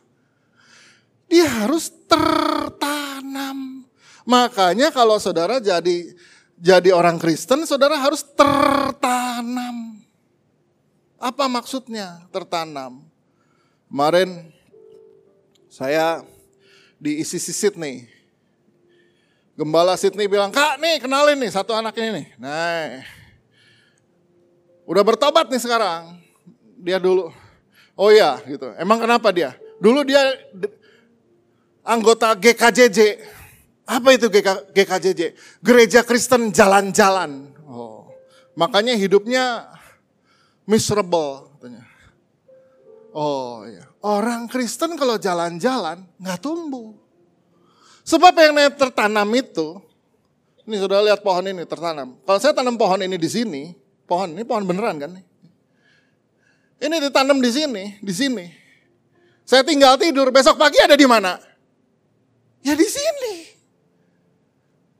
Dia 1.31 1.47
harus 1.63 1.95
tertanam. 2.11 3.87
Makanya 4.27 4.91
kalau 4.91 5.23
saudara 5.23 5.63
jadi 5.63 6.03
jadi 6.59 6.91
orang 6.91 7.23
Kristen, 7.23 7.63
saudara 7.63 7.95
harus 7.95 8.27
tertanam. 8.35 9.96
Apa 11.17 11.49
maksudnya 11.49 12.25
tertanam? 12.29 13.05
Kemarin 13.89 14.53
saya 15.73 16.25
di 16.97 17.21
isi 17.21 17.39
nih 17.77 18.09
Gembala 19.57 19.97
Sydney 19.97 20.29
bilang, 20.29 20.53
kak 20.53 20.77
nih 20.77 21.01
kenalin 21.01 21.41
nih 21.41 21.49
satu 21.49 21.73
anak 21.73 21.97
ini 21.97 22.13
nih. 22.13 22.27
Nah, 22.37 23.01
udah 24.85 25.01
bertobat 25.01 25.49
nih 25.49 25.57
sekarang. 25.57 26.21
Dia 26.77 27.01
dulu, 27.01 27.33
oh 27.97 28.11
iya 28.13 28.37
gitu. 28.45 28.77
Emang 28.77 29.01
kenapa 29.01 29.33
dia? 29.33 29.57
Dulu 29.81 30.05
dia 30.05 30.21
anggota 31.81 32.37
GKJJ. 32.37 33.17
Apa 33.89 34.13
itu 34.13 34.29
GK, 34.29 34.77
GKJJ? 34.77 35.23
Gereja 35.65 36.05
Kristen 36.05 36.53
Jalan-Jalan. 36.53 37.57
Oh, 37.65 38.13
makanya 38.61 38.93
hidupnya 38.93 39.73
miserable 40.67 41.49
katanya. 41.57 41.85
Oh 43.17 43.65
iya, 43.65 43.89
orang 44.05 44.45
Kristen 44.45 44.99
kalau 45.01 45.17
jalan-jalan 45.17 46.05
nggak 46.21 46.39
tumbuh. 46.45 46.93
Sebab 48.05 48.37
yang 48.37 48.55
tertanam 48.77 49.27
itu, 49.35 49.81
ini 50.69 50.77
sudah 50.77 51.01
lihat 51.01 51.25
pohon 51.25 51.49
ini 51.49 51.65
tertanam. 51.65 52.21
Kalau 52.23 52.39
saya 52.39 52.53
tanam 52.53 52.77
pohon 52.77 53.01
ini 53.01 53.17
di 53.17 53.27
sini, 53.27 53.73
pohon 54.05 54.37
ini 54.37 54.45
pohon 54.45 54.69
beneran 54.69 55.01
kan? 55.01 55.17
Ini 56.77 56.97
ditanam 57.09 57.41
di 57.41 57.51
sini, 57.51 57.97
di 58.05 58.13
sini. 58.13 58.47
Saya 59.49 59.65
tinggal 59.65 59.97
tidur, 59.97 60.29
besok 60.29 60.61
pagi 60.61 60.77
ada 60.77 60.93
di 60.93 61.09
mana? 61.09 61.41
Ya 62.61 62.77
di 62.77 62.85
sini. 62.85 63.49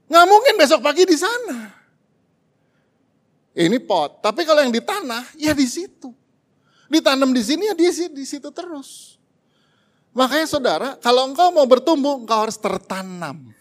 Nggak 0.09 0.27
mungkin 0.27 0.55
besok 0.57 0.81
pagi 0.81 1.05
di 1.05 1.21
sana. 1.21 1.76
Ini 3.57 3.81
pot, 3.81 4.21
tapi 4.21 4.45
kalau 4.45 4.61
yang 4.61 4.69
di 4.69 4.85
tanah, 4.85 5.33
ya 5.41 5.57
di 5.57 5.65
situ. 5.65 6.13
Ditanam 6.93 7.33
di 7.33 7.41
sini, 7.41 7.73
ya 7.73 7.75
di, 7.75 7.89
di 8.13 8.25
situ 8.29 8.53
terus. 8.53 9.17
Makanya 10.13 10.45
saudara, 10.45 10.89
kalau 11.01 11.25
engkau 11.33 11.49
mau 11.57 11.65
bertumbuh, 11.65 12.21
engkau 12.21 12.45
harus 12.45 12.61
tertanam. 12.61 13.57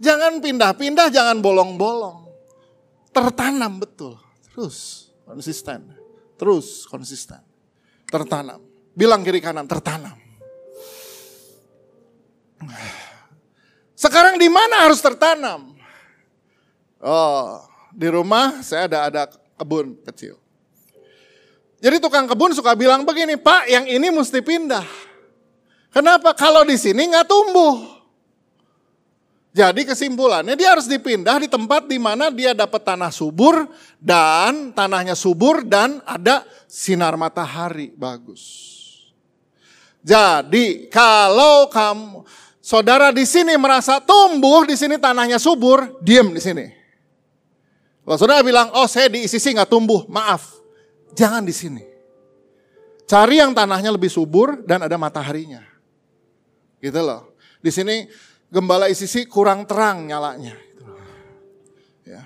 Jangan 0.00 0.40
pindah-pindah, 0.40 1.12
jangan 1.12 1.44
bolong-bolong. 1.44 2.24
Tertanam 3.12 3.76
betul. 3.76 4.16
Terus 4.48 5.12
konsisten. 5.28 5.92
Terus 6.40 6.88
konsisten. 6.88 7.44
Tertanam. 8.08 8.64
Bilang 8.96 9.20
kiri 9.20 9.44
kanan, 9.44 9.68
tertanam. 9.68 10.16
Sekarang 13.92 14.40
di 14.40 14.48
mana 14.48 14.88
harus 14.88 15.04
tertanam? 15.04 15.76
Oh, 17.00 17.69
di 18.00 18.08
rumah 18.08 18.64
saya 18.64 18.88
ada 18.88 18.98
ada 19.12 19.22
kebun 19.60 20.00
kecil. 20.08 20.40
Jadi 21.84 22.00
tukang 22.00 22.24
kebun 22.24 22.56
suka 22.56 22.72
bilang 22.72 23.04
begini, 23.04 23.36
Pak 23.36 23.68
yang 23.68 23.84
ini 23.84 24.08
mesti 24.08 24.40
pindah. 24.40 24.84
Kenapa? 25.92 26.32
Kalau 26.32 26.64
di 26.64 26.80
sini 26.80 27.12
nggak 27.12 27.28
tumbuh. 27.28 28.00
Jadi 29.50 29.82
kesimpulannya 29.82 30.54
dia 30.54 30.78
harus 30.78 30.86
dipindah 30.86 31.42
di 31.42 31.50
tempat 31.50 31.90
di 31.90 31.98
mana 31.98 32.30
dia 32.30 32.54
dapat 32.54 32.86
tanah 32.86 33.10
subur 33.10 33.66
dan 33.98 34.70
tanahnya 34.70 35.18
subur 35.18 35.66
dan 35.66 35.98
ada 36.06 36.46
sinar 36.70 37.18
matahari 37.18 37.90
bagus. 37.90 38.78
Jadi 40.00 40.86
kalau 40.86 41.66
kamu 41.66 42.22
saudara 42.62 43.10
di 43.10 43.26
sini 43.26 43.58
merasa 43.58 43.98
tumbuh 43.98 44.62
di 44.62 44.78
sini 44.78 45.02
tanahnya 45.02 45.42
subur, 45.42 45.98
diam 45.98 46.30
di 46.30 46.38
sini. 46.38 46.79
Kalau 48.10 48.18
saudara 48.18 48.42
bilang, 48.42 48.74
oh 48.74 48.90
saya 48.90 49.06
di 49.06 49.22
ICC 49.22 49.54
nggak 49.54 49.70
tumbuh, 49.70 50.02
maaf, 50.10 50.60
Jangan 51.14 51.42
di 51.42 51.54
sini. 51.54 51.82
Cari 53.06 53.42
yang 53.42 53.50
tanahnya 53.50 53.90
lebih 53.90 54.06
subur 54.06 54.62
dan 54.62 54.86
ada 54.86 54.94
mataharinya. 54.94 55.62
Gitu 56.78 57.00
loh. 57.02 57.34
Di 57.58 57.70
sini 57.74 58.06
gembala 58.46 58.86
ICC 58.86 59.26
kurang 59.26 59.66
terang 59.66 60.06
nyalanya. 60.06 60.54
Gitu 60.54 60.86
ya. 62.06 62.22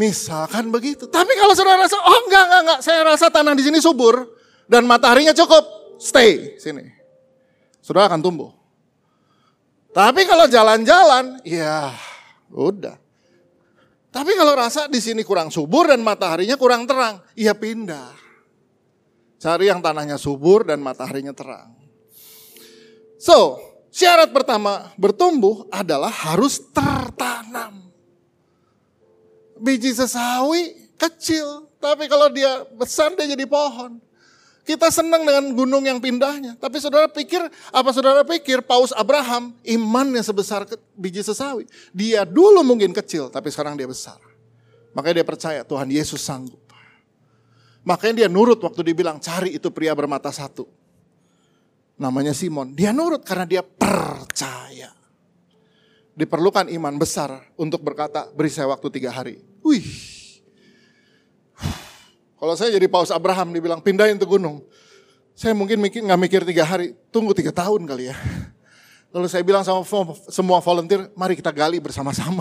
Misalkan 0.00 0.72
begitu. 0.72 1.04
Tapi 1.04 1.32
kalau 1.36 1.52
saudara 1.52 1.84
rasa, 1.84 2.00
oh 2.00 2.18
enggak, 2.28 2.44
enggak, 2.48 2.60
enggak. 2.64 2.80
Saya 2.80 3.00
rasa 3.04 3.26
tanah 3.28 3.52
di 3.52 3.64
sini 3.64 3.78
subur 3.84 4.24
dan 4.64 4.88
mataharinya 4.88 5.36
cukup. 5.36 5.96
Stay 6.00 6.56
sini. 6.56 6.88
Saudara 7.84 8.08
akan 8.08 8.24
tumbuh. 8.24 8.50
Tapi 9.92 10.24
kalau 10.24 10.48
jalan-jalan, 10.48 11.44
ya 11.44 11.92
udah. 12.48 12.96
Tapi 14.10 14.34
kalau 14.34 14.58
rasa 14.58 14.90
di 14.90 14.98
sini 14.98 15.22
kurang 15.22 15.54
subur 15.54 15.86
dan 15.86 16.02
mataharinya 16.02 16.58
kurang 16.58 16.82
terang, 16.82 17.22
ia 17.38 17.54
pindah. 17.54 18.10
Cari 19.38 19.70
yang 19.70 19.78
tanahnya 19.78 20.18
subur 20.18 20.66
dan 20.66 20.82
mataharinya 20.82 21.30
terang. 21.30 21.72
So, 23.16 23.62
syarat 23.94 24.34
pertama 24.34 24.90
bertumbuh 24.98 25.64
adalah 25.70 26.10
harus 26.10 26.58
tertanam. 26.74 27.88
Biji 29.56 29.94
sesawi 29.94 30.74
kecil, 30.98 31.70
tapi 31.78 32.10
kalau 32.10 32.28
dia 32.28 32.66
besar 32.74 33.14
dia 33.14 33.30
jadi 33.30 33.46
pohon. 33.46 34.02
Kita 34.60 34.92
senang 34.92 35.24
dengan 35.24 35.56
gunung 35.56 35.82
yang 35.82 35.98
pindahnya. 35.98 36.54
Tapi 36.60 36.76
saudara 36.78 37.08
pikir, 37.08 37.40
apa 37.72 37.90
saudara 37.90 38.20
pikir 38.22 38.60
Paus 38.60 38.92
Abraham 38.92 39.56
imannya 39.64 40.20
sebesar 40.20 40.68
biji 40.92 41.24
sesawi. 41.24 41.64
Dia 41.96 42.28
dulu 42.28 42.60
mungkin 42.60 42.92
kecil, 42.92 43.32
tapi 43.32 43.48
sekarang 43.48 43.74
dia 43.74 43.88
besar. 43.88 44.20
Makanya 44.92 45.22
dia 45.22 45.26
percaya 45.26 45.60
Tuhan 45.64 45.88
Yesus 45.88 46.20
sanggup. 46.20 46.60
Makanya 47.80 48.24
dia 48.24 48.28
nurut 48.28 48.60
waktu 48.60 48.92
dibilang 48.92 49.16
cari 49.16 49.56
itu 49.56 49.72
pria 49.72 49.96
bermata 49.96 50.28
satu. 50.28 50.68
Namanya 51.96 52.36
Simon. 52.36 52.76
Dia 52.76 52.92
nurut 52.92 53.24
karena 53.24 53.48
dia 53.48 53.62
percaya. 53.64 54.92
Diperlukan 56.12 56.68
iman 56.68 56.94
besar 57.00 57.48
untuk 57.56 57.80
berkata 57.80 58.28
beri 58.36 58.52
saya 58.52 58.68
waktu 58.68 58.92
tiga 58.92 59.08
hari. 59.08 59.40
Wih 59.64 60.19
kalau 62.40 62.56
saya 62.56 62.72
jadi 62.72 62.88
paus 62.88 63.12
Abraham 63.12 63.52
dibilang 63.52 63.84
pindahin 63.84 64.16
ke 64.16 64.24
gunung. 64.24 64.64
Saya 65.36 65.52
mungkin 65.52 65.76
mikir 65.76 66.00
nggak 66.00 66.20
mikir 66.20 66.40
tiga 66.48 66.64
hari, 66.64 66.96
tunggu 67.12 67.36
tiga 67.36 67.52
tahun 67.52 67.84
kali 67.84 68.08
ya. 68.08 68.16
Lalu 69.12 69.28
saya 69.28 69.44
bilang 69.44 69.60
sama 69.60 69.84
semua 70.32 70.64
volunteer, 70.64 71.12
mari 71.12 71.36
kita 71.36 71.52
gali 71.52 71.76
bersama-sama. 71.76 72.40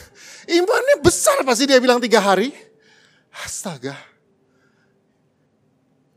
Imannya 0.58 0.98
besar 0.98 1.46
pasti 1.46 1.70
dia 1.70 1.78
bilang 1.78 2.02
tiga 2.02 2.18
hari. 2.18 2.50
Astaga. 3.30 3.94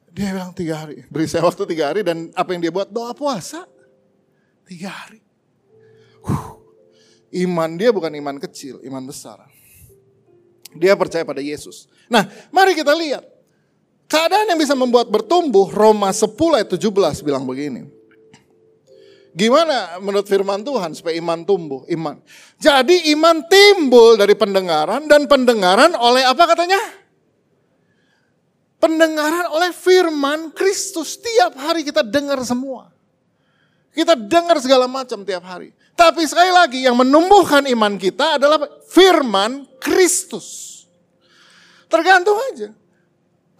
Dia 0.09 0.33
bilang 0.33 0.57
tiga 0.57 0.81
hari. 0.81 1.05
Beri 1.05 1.29
saya 1.29 1.45
waktu 1.45 1.69
tiga 1.69 1.93
hari 1.93 2.01
dan 2.01 2.33
apa 2.33 2.49
yang 2.57 2.61
dia 2.65 2.73
buat? 2.73 2.89
Doa 2.89 3.13
puasa. 3.13 3.69
Tiga 4.65 4.89
hari. 4.89 5.21
Huh. 6.25 6.57
Iman 7.31 7.77
dia 7.77 7.93
bukan 7.93 8.11
iman 8.11 8.41
kecil, 8.41 8.81
iman 8.83 9.03
besar. 9.05 9.45
Dia 10.75 10.95
percaya 10.95 11.27
pada 11.27 11.43
Yesus. 11.43 11.87
Nah, 12.07 12.27
mari 12.51 12.75
kita 12.75 12.95
lihat. 12.95 13.27
Keadaan 14.11 14.51
yang 14.51 14.59
bisa 14.59 14.75
membuat 14.75 15.07
bertumbuh, 15.07 15.71
Roma 15.71 16.11
10 16.11 16.27
ayat 16.59 16.69
17 16.75 17.23
bilang 17.23 17.47
begini. 17.47 17.87
Gimana 19.31 19.95
menurut 20.03 20.27
firman 20.27 20.59
Tuhan 20.59 20.91
supaya 20.91 21.15
iman 21.15 21.47
tumbuh? 21.47 21.87
Iman. 21.87 22.19
Jadi 22.59 23.15
iman 23.15 23.39
timbul 23.47 24.19
dari 24.19 24.35
pendengaran 24.35 25.07
dan 25.07 25.23
pendengaran 25.23 25.95
oleh 25.95 26.27
apa 26.27 26.43
katanya? 26.51 26.79
Pendengaran 28.75 29.47
oleh 29.55 29.71
firman 29.71 30.51
Kristus. 30.51 31.15
Tiap 31.15 31.55
hari 31.55 31.87
kita 31.87 32.03
dengar 32.03 32.43
semua. 32.43 32.91
Kita 33.95 34.19
dengar 34.19 34.59
segala 34.59 34.91
macam 34.91 35.23
tiap 35.23 35.47
hari. 35.47 35.71
Tapi 36.01 36.25
sekali 36.25 36.49
lagi 36.49 36.81
yang 36.81 36.97
menumbuhkan 36.97 37.61
iman 37.69 37.93
kita 37.93 38.41
adalah 38.41 38.57
firman 38.89 39.69
Kristus. 39.77 40.81
Tergantung 41.85 42.41
aja. 42.49 42.73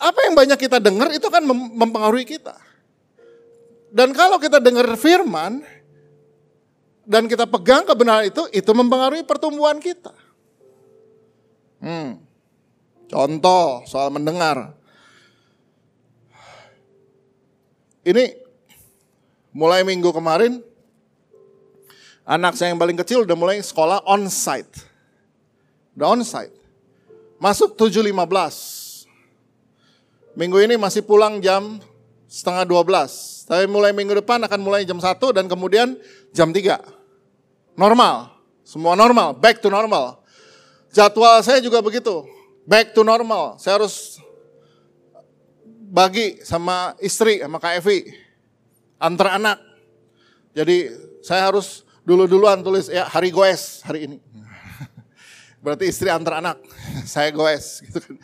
Apa 0.01 0.25
yang 0.25 0.33
banyak 0.33 0.57
kita 0.57 0.81
dengar 0.81 1.13
itu 1.13 1.29
kan 1.29 1.45
mempengaruhi 1.45 2.25
kita. 2.25 2.57
Dan 3.93 4.17
kalau 4.17 4.41
kita 4.41 4.57
dengar 4.57 4.89
firman 4.97 5.61
dan 7.05 7.29
kita 7.29 7.45
pegang 7.45 7.85
kebenaran 7.85 8.25
itu, 8.25 8.49
itu 8.49 8.71
mempengaruhi 8.73 9.21
pertumbuhan 9.21 9.77
kita. 9.77 10.17
Hmm. 11.77 12.25
Contoh 13.05 13.85
soal 13.85 14.09
mendengar. 14.09 14.73
Ini 18.01 18.33
mulai 19.53 19.85
minggu 19.85 20.09
kemarin 20.09 20.70
anak 22.31 22.55
saya 22.55 22.71
yang 22.71 22.79
paling 22.79 22.95
kecil 22.95 23.27
udah 23.27 23.35
mulai 23.35 23.59
sekolah 23.59 24.07
on-site. 24.07 24.87
Udah 25.99 26.15
on-site. 26.15 26.55
Masuk 27.35 27.75
7.15. 27.75 29.03
Minggu 30.39 30.63
ini 30.63 30.79
masih 30.79 31.03
pulang 31.03 31.43
jam 31.43 31.83
setengah 32.31 32.63
12. 32.63 33.51
Tapi 33.51 33.67
mulai 33.67 33.91
minggu 33.91 34.15
depan 34.23 34.39
akan 34.47 34.59
mulai 34.63 34.87
jam 34.87 34.95
1 34.95 35.11
dan 35.35 35.51
kemudian 35.51 35.99
jam 36.31 36.55
3. 36.55 36.79
Normal. 37.75 38.31
Semua 38.63 38.95
normal. 38.95 39.35
Back 39.35 39.59
to 39.59 39.67
normal. 39.67 40.23
Jadwal 40.95 41.43
saya 41.43 41.59
juga 41.59 41.83
begitu. 41.83 42.23
Back 42.63 42.95
to 42.95 43.03
normal. 43.03 43.59
Saya 43.59 43.83
harus 43.83 44.23
bagi 45.91 46.39
sama 46.47 46.95
istri, 47.03 47.43
sama 47.43 47.59
Kak 47.59 47.83
Evi. 47.83 48.07
Antar 48.95 49.35
anak. 49.35 49.59
Jadi 50.55 50.87
saya 51.19 51.51
harus 51.51 51.83
Dulu-duluan 52.01 52.65
tulis 52.65 52.89
ya 52.89 53.05
hari 53.05 53.29
goes 53.29 53.85
hari 53.85 54.09
ini. 54.09 54.17
Berarti 55.61 55.85
istri 55.93 56.09
antar 56.09 56.41
anak, 56.41 56.57
saya 57.11 57.29
goes 57.29 57.85
gitu 57.85 58.01
kan. 58.01 58.17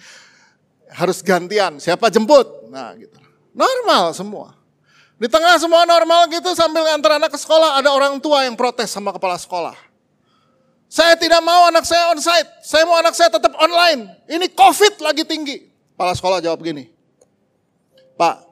Harus 0.88 1.22
gantian, 1.22 1.78
siapa 1.78 2.10
jemput? 2.10 2.72
Nah 2.74 2.98
gitu. 2.98 3.20
Normal 3.54 4.16
semua. 4.18 4.58
Di 5.18 5.26
tengah 5.26 5.58
semua 5.58 5.86
normal 5.86 6.30
gitu 6.30 6.54
sambil 6.54 6.86
ngantar 6.86 7.18
anak 7.18 7.34
ke 7.34 7.40
sekolah 7.42 7.82
ada 7.82 7.90
orang 7.90 8.22
tua 8.22 8.46
yang 8.46 8.54
protes 8.54 8.94
sama 8.94 9.10
kepala 9.10 9.38
sekolah. 9.38 9.74
Saya 10.88 11.20
tidak 11.20 11.44
mau 11.44 11.68
anak 11.68 11.84
saya 11.84 12.16
onsite, 12.16 12.48
saya 12.63 12.88
mau 12.88 12.96
anak 12.96 13.12
saya 13.18 13.28
tetap 13.34 13.52
online. 13.60 14.08
Ini 14.30 14.48
covid 14.56 15.04
lagi 15.04 15.28
tinggi. 15.28 15.68
Kepala 15.98 16.13
sekolah 16.13 16.38
jawab 16.40 16.62
gini, 16.62 16.94
Pak, 18.13 18.46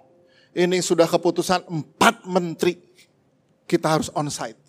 ini 0.57 0.81
sudah 0.81 1.05
keputusan 1.05 1.69
empat 1.69 2.25
menteri 2.25 2.81
kita 3.69 3.85
harus 3.85 4.09
onsite. 4.17 4.64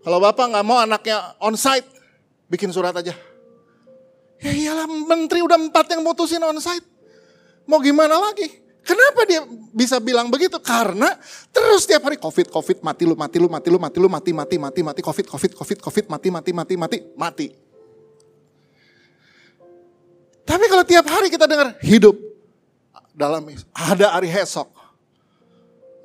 Kalau 0.00 0.18
Bapak 0.18 0.48
nggak 0.48 0.64
mau 0.64 0.80
anaknya 0.80 1.36
onsite, 1.40 1.86
bikin 2.48 2.72
surat 2.72 2.96
aja. 2.96 3.12
Ya 4.40 4.52
iyalah 4.56 4.88
menteri 4.88 5.44
udah 5.44 5.60
empat 5.60 5.92
yang 5.92 6.00
mutusin 6.00 6.40
onsite. 6.40 6.84
Mau 7.68 7.78
gimana 7.84 8.16
lagi? 8.16 8.48
Kenapa 8.80 9.28
dia 9.28 9.44
bisa 9.76 10.00
bilang 10.00 10.32
begitu? 10.32 10.56
Karena 10.56 11.12
terus 11.52 11.84
tiap 11.84 12.08
hari 12.08 12.16
covid, 12.16 12.48
covid, 12.48 12.80
mati 12.80 13.04
lu, 13.04 13.12
mati 13.12 13.36
lu, 13.36 13.46
mati 13.46 13.68
lu, 13.68 13.76
mati 13.76 13.98
lu, 14.00 14.08
mati, 14.08 14.32
mati, 14.32 14.56
mati, 14.56 14.80
mati, 14.80 15.00
covid, 15.04 15.26
covid, 15.28 15.52
covid, 15.52 15.78
covid, 15.84 16.04
mati, 16.08 16.28
mati, 16.32 16.50
mati, 16.56 16.74
mati, 16.80 16.98
mati. 17.12 17.46
Tapi 20.48 20.64
kalau 20.66 20.82
tiap 20.82 21.06
hari 21.06 21.28
kita 21.28 21.44
dengar 21.44 21.76
hidup 21.84 22.16
dalam 23.12 23.44
ada 23.76 24.16
hari 24.16 24.32
esok, 24.32 24.79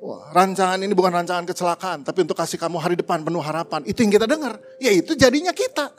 Wah, 0.06 0.30
rancangan 0.30 0.78
ini 0.78 0.94
bukan 0.94 1.10
rancangan 1.10 1.42
kecelakaan, 1.42 2.06
tapi 2.06 2.22
untuk 2.22 2.38
kasih 2.38 2.62
kamu 2.62 2.78
hari 2.78 2.94
depan 2.94 3.26
penuh 3.26 3.42
harapan. 3.42 3.82
Itu 3.82 4.06
yang 4.06 4.14
kita 4.14 4.30
dengar. 4.30 4.62
Ya 4.78 4.94
itu 4.94 5.18
jadinya 5.18 5.50
kita. 5.50 5.90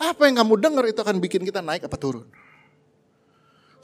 Apa 0.00 0.24
yang 0.24 0.40
kamu 0.40 0.56
dengar 0.56 0.88
itu 0.88 1.04
akan 1.04 1.20
bikin 1.20 1.44
kita 1.44 1.60
naik 1.60 1.84
apa 1.84 2.00
turun. 2.00 2.24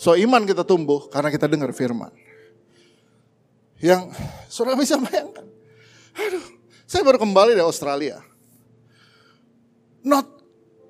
So 0.00 0.16
iman 0.16 0.48
kita 0.48 0.64
tumbuh 0.64 1.12
karena 1.12 1.28
kita 1.28 1.44
dengar 1.52 1.68
firman. 1.76 2.08
Yang 3.76 4.08
sudah 4.48 4.72
bisa 4.72 4.96
bayangkan. 4.96 5.44
Aduh, 6.16 6.46
saya 6.88 7.04
baru 7.04 7.20
kembali 7.20 7.60
dari 7.60 7.66
Australia. 7.68 8.24
Not 10.00 10.24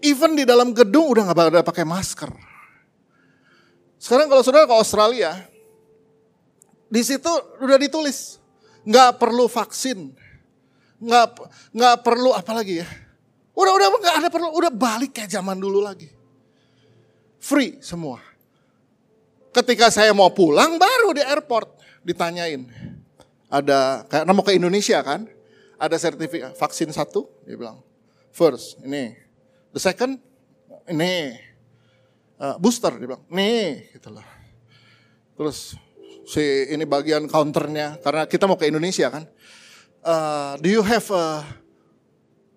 even 0.07 0.39
di 0.39 0.47
dalam 0.47 0.71
gedung 0.71 1.11
udah 1.11 1.35
gak 1.35 1.51
ada 1.51 1.67
pakai 1.67 1.83
masker. 1.83 2.31
Sekarang 3.99 4.31
kalau 4.31 4.47
saudara 4.47 4.71
ke 4.71 4.75
Australia, 4.79 5.35
di 6.91 7.01
situ 7.07 7.31
udah 7.63 7.79
ditulis, 7.79 8.43
nggak 8.83 9.23
perlu 9.23 9.47
vaksin, 9.47 10.11
nggak 10.99 11.27
nggak 11.71 11.97
perlu 12.03 12.35
apa 12.35 12.51
lagi 12.51 12.83
ya. 12.83 12.89
Udah 13.55 13.73
udah 13.79 13.89
nggak 14.03 14.17
ada 14.27 14.29
perlu, 14.29 14.49
udah 14.59 14.73
balik 14.75 15.15
kayak 15.15 15.31
zaman 15.31 15.55
dulu 15.57 15.79
lagi. 15.79 16.11
Free 17.39 17.79
semua. 17.79 18.19
Ketika 19.55 19.91
saya 19.91 20.11
mau 20.11 20.31
pulang 20.35 20.77
baru 20.77 21.15
di 21.15 21.23
airport 21.23 21.79
ditanyain. 22.05 22.67
Ada 23.51 24.07
kayak 24.07 24.25
mau 24.31 24.47
ke 24.47 24.55
Indonesia 24.55 25.03
kan? 25.03 25.27
Ada 25.81 25.97
sertifikat 25.99 26.55
vaksin 26.55 26.93
satu, 26.95 27.27
dia 27.43 27.59
bilang. 27.59 27.83
First, 28.31 28.79
ini. 28.87 29.17
The 29.75 29.81
second, 29.83 30.23
ini. 30.87 31.35
Uh, 32.39 32.55
booster, 32.63 32.95
dia 32.95 33.11
bilang. 33.11 33.25
Nih, 33.27 33.91
gitu 33.97 34.13
loh. 34.15 34.23
Terus 35.35 35.75
si 36.27 36.73
ini 36.73 36.85
bagian 36.85 37.27
counternya 37.27 38.01
karena 38.01 38.27
kita 38.29 38.45
mau 38.49 38.59
ke 38.59 38.69
Indonesia 38.69 39.09
kan. 39.11 39.25
Uh, 40.01 40.57
do 40.65 40.73
you 40.73 40.81
have 40.81 41.05
a 41.13 41.45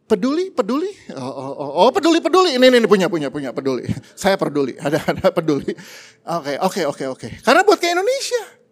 peduli 0.07 0.53
peduli? 0.53 0.91
Oh, 1.15 1.23
oh, 1.25 1.53
oh, 1.57 1.71
oh 1.85 1.89
peduli 1.89 2.21
peduli. 2.21 2.55
Ini, 2.55 2.65
ini 2.69 2.87
punya 2.87 3.09
punya 3.09 3.33
punya 3.33 3.49
peduli. 3.49 3.87
Saya 4.19 4.37
peduli 4.37 4.77
ada 4.85 5.01
ada 5.03 5.27
peduli. 5.33 5.73
Oke 6.23 6.53
oke 6.61 6.81
oke 6.87 7.03
oke. 7.17 7.27
Karena 7.41 7.65
buat 7.65 7.79
ke 7.81 7.91
Indonesia. 7.91 8.63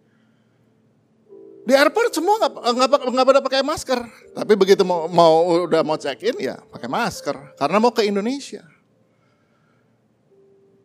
Di 1.62 1.78
airport 1.78 2.10
semua 2.10 2.42
nggak 2.42 2.52
nggak 2.58 2.88
nggak 3.12 3.26
pada 3.26 3.40
pakai 3.42 3.62
masker. 3.62 4.00
Tapi 4.34 4.52
begitu 4.58 4.82
mau 4.82 5.06
mau 5.06 5.66
udah 5.66 5.82
mau 5.86 5.94
check 5.94 6.22
in 6.26 6.36
ya 6.42 6.56
pakai 6.70 6.90
masker. 6.90 7.36
Karena 7.58 7.78
mau 7.78 7.94
ke 7.94 8.02
Indonesia. 8.06 8.66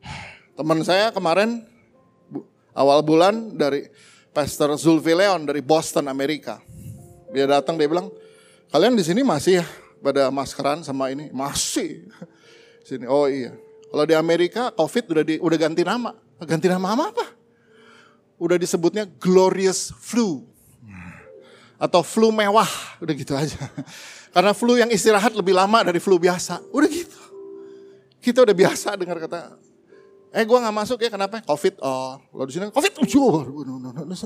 Teman 0.57 0.81
saya 0.85 1.09
kemarin 1.13 1.65
awal 2.77 3.01
bulan 3.01 3.57
dari 3.57 3.89
Pastor 4.29 4.77
Zulfi 4.77 5.17
Leon 5.17 5.49
dari 5.49 5.65
Boston, 5.65 6.05
Amerika. 6.05 6.61
Dia 7.33 7.49
datang, 7.49 7.73
dia 7.73 7.89
bilang, 7.89 8.13
kalian 8.69 8.93
di 8.93 9.01
sini 9.01 9.25
masih 9.25 9.65
ya 9.65 9.67
pada 9.97 10.29
maskeran 10.29 10.85
sama 10.85 11.09
ini? 11.09 11.33
Masih. 11.33 12.05
Sini, 12.87 13.03
oh 13.09 13.27
iya. 13.27 13.51
Kalau 13.91 14.05
di 14.07 14.15
Amerika, 14.15 14.71
COVID 14.71 15.11
udah 15.11 15.23
di, 15.25 15.35
udah 15.41 15.57
ganti 15.59 15.83
nama. 15.83 16.15
Ganti 16.39 16.71
nama 16.71 16.87
apa? 16.95 17.25
Udah 18.37 18.55
disebutnya 18.55 19.09
glorious 19.17 19.91
flu. 19.91 20.45
Atau 21.75 22.01
flu 22.05 22.31
mewah, 22.31 22.69
udah 23.03 23.13
gitu 23.17 23.33
aja. 23.35 23.59
Karena 24.33 24.55
flu 24.55 24.79
yang 24.79 24.87
istirahat 24.87 25.35
lebih 25.35 25.51
lama 25.51 25.83
dari 25.83 25.99
flu 25.99 26.15
biasa. 26.15 26.63
Udah 26.71 26.87
gitu. 26.87 27.19
Kita 28.23 28.47
udah 28.47 28.55
biasa 28.55 28.95
dengar 28.95 29.19
kata 29.19 29.66
Eh 30.35 30.43
gue 30.43 30.57
gak 30.59 30.75
masuk 30.75 30.99
ya 30.99 31.09
kenapa? 31.09 31.39
Covid. 31.43 31.79
Oh, 31.79 32.19
lo 32.35 32.43
di 32.43 32.53
sini 32.55 32.67
Covid. 32.67 32.93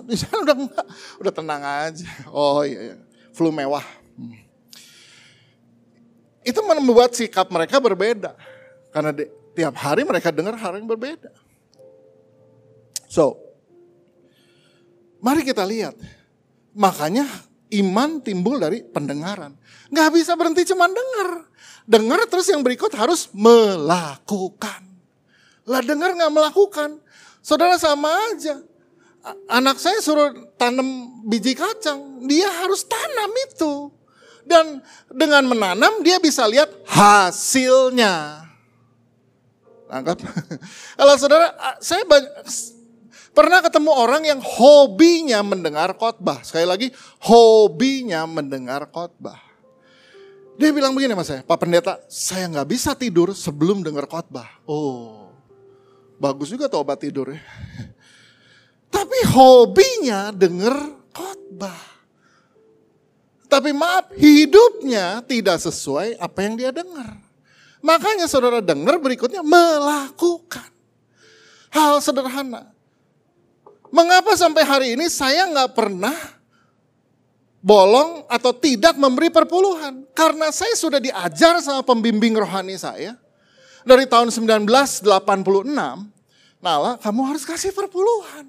Di 0.09 0.17
sana 0.17 0.41
udah 0.41 0.55
udah 1.21 1.33
tenang 1.33 1.61
aja. 1.61 2.07
Oh 2.33 2.65
iya, 2.65 2.93
iya. 2.93 2.95
flu 3.31 3.53
mewah. 3.53 3.85
Hmm. 4.17 4.35
Itu 6.41 6.59
membuat 6.65 7.13
sikap 7.13 7.47
mereka 7.53 7.77
berbeda. 7.77 8.33
Karena 8.89 9.13
di, 9.13 9.29
tiap 9.53 9.77
hari 9.77 10.01
mereka 10.01 10.33
dengar 10.33 10.57
hal 10.57 10.73
yang 10.75 10.89
berbeda. 10.89 11.29
So, 13.07 13.37
mari 15.21 15.45
kita 15.45 15.61
lihat. 15.63 15.95
Makanya 16.73 17.27
iman 17.71 18.19
timbul 18.19 18.59
dari 18.59 18.83
pendengaran. 18.83 19.55
Gak 19.93 20.09
bisa 20.11 20.35
berhenti 20.35 20.67
cuma 20.67 20.91
dengar. 20.91 21.47
Dengar 21.87 22.19
terus 22.27 22.49
yang 22.51 22.65
berikut 22.65 22.91
harus 22.97 23.31
melakukan. 23.31 24.90
Lah 25.65 25.81
dengar 25.81 26.13
nggak 26.17 26.33
melakukan. 26.33 26.97
Saudara 27.41 27.77
sama 27.77 28.09
aja. 28.33 28.61
Anak 29.45 29.77
saya 29.77 30.01
suruh 30.01 30.33
tanam 30.57 31.21
biji 31.29 31.53
kacang. 31.53 32.25
Dia 32.25 32.49
harus 32.49 32.81
tanam 32.85 33.31
itu. 33.49 33.93
Dan 34.41 34.81
dengan 35.13 35.45
menanam 35.45 36.01
dia 36.01 36.17
bisa 36.17 36.49
lihat 36.49 36.69
hasilnya. 36.89 38.45
Angkat. 39.91 40.23
Kalau 40.97 41.13
saudara, 41.19 41.53
saya 41.83 42.01
banyak, 42.07 42.31
pernah 43.35 43.59
ketemu 43.61 43.91
orang 43.91 44.23
yang 44.25 44.39
hobinya 44.41 45.43
mendengar 45.43 45.93
khotbah. 45.93 46.41
Sekali 46.41 46.65
lagi, 46.65 46.87
hobinya 47.21 48.23
mendengar 48.25 48.87
khotbah. 48.89 49.37
Dia 50.55 50.69
bilang 50.71 50.93
begini 50.93 51.17
mas 51.17 51.27
saya, 51.27 51.41
Pak 51.41 51.57
Pendeta, 51.57 51.99
saya 52.07 52.45
nggak 52.47 52.67
bisa 52.69 52.93
tidur 52.93 53.33
sebelum 53.35 53.83
dengar 53.83 54.07
khotbah. 54.07 54.47
Oh, 54.63 55.20
Bagus 56.21 56.53
juga 56.53 56.69
tuh 56.69 56.85
obat 56.85 57.01
tidur 57.01 57.33
ya. 57.33 57.41
Tapi 58.93 59.17
hobinya 59.33 60.29
denger 60.29 61.01
khotbah. 61.09 61.81
Tapi 63.49 63.73
maaf, 63.73 64.13
hidupnya 64.13 65.25
tidak 65.25 65.57
sesuai 65.57 66.21
apa 66.21 66.39
yang 66.45 66.53
dia 66.55 66.69
dengar. 66.69 67.17
Makanya 67.81 68.29
saudara 68.29 68.61
dengar 68.61 69.01
berikutnya 69.01 69.41
melakukan. 69.41 70.69
Hal 71.73 71.97
sederhana. 72.05 72.69
Mengapa 73.89 74.37
sampai 74.37 74.63
hari 74.63 74.87
ini 74.93 75.09
saya 75.09 75.49
nggak 75.49 75.73
pernah 75.73 76.15
bolong 77.59 78.29
atau 78.29 78.53
tidak 78.55 78.93
memberi 78.95 79.33
perpuluhan? 79.33 80.05
Karena 80.13 80.53
saya 80.53 80.77
sudah 80.77 81.01
diajar 81.01 81.59
sama 81.59 81.81
pembimbing 81.81 82.37
rohani 82.37 82.77
saya 82.77 83.17
dari 83.85 84.05
tahun 84.05 84.29
1986, 84.29 85.05
Nala 86.61 86.95
kamu 87.01 87.33
harus 87.33 87.43
kasih 87.43 87.73
perpuluhan. 87.73 88.45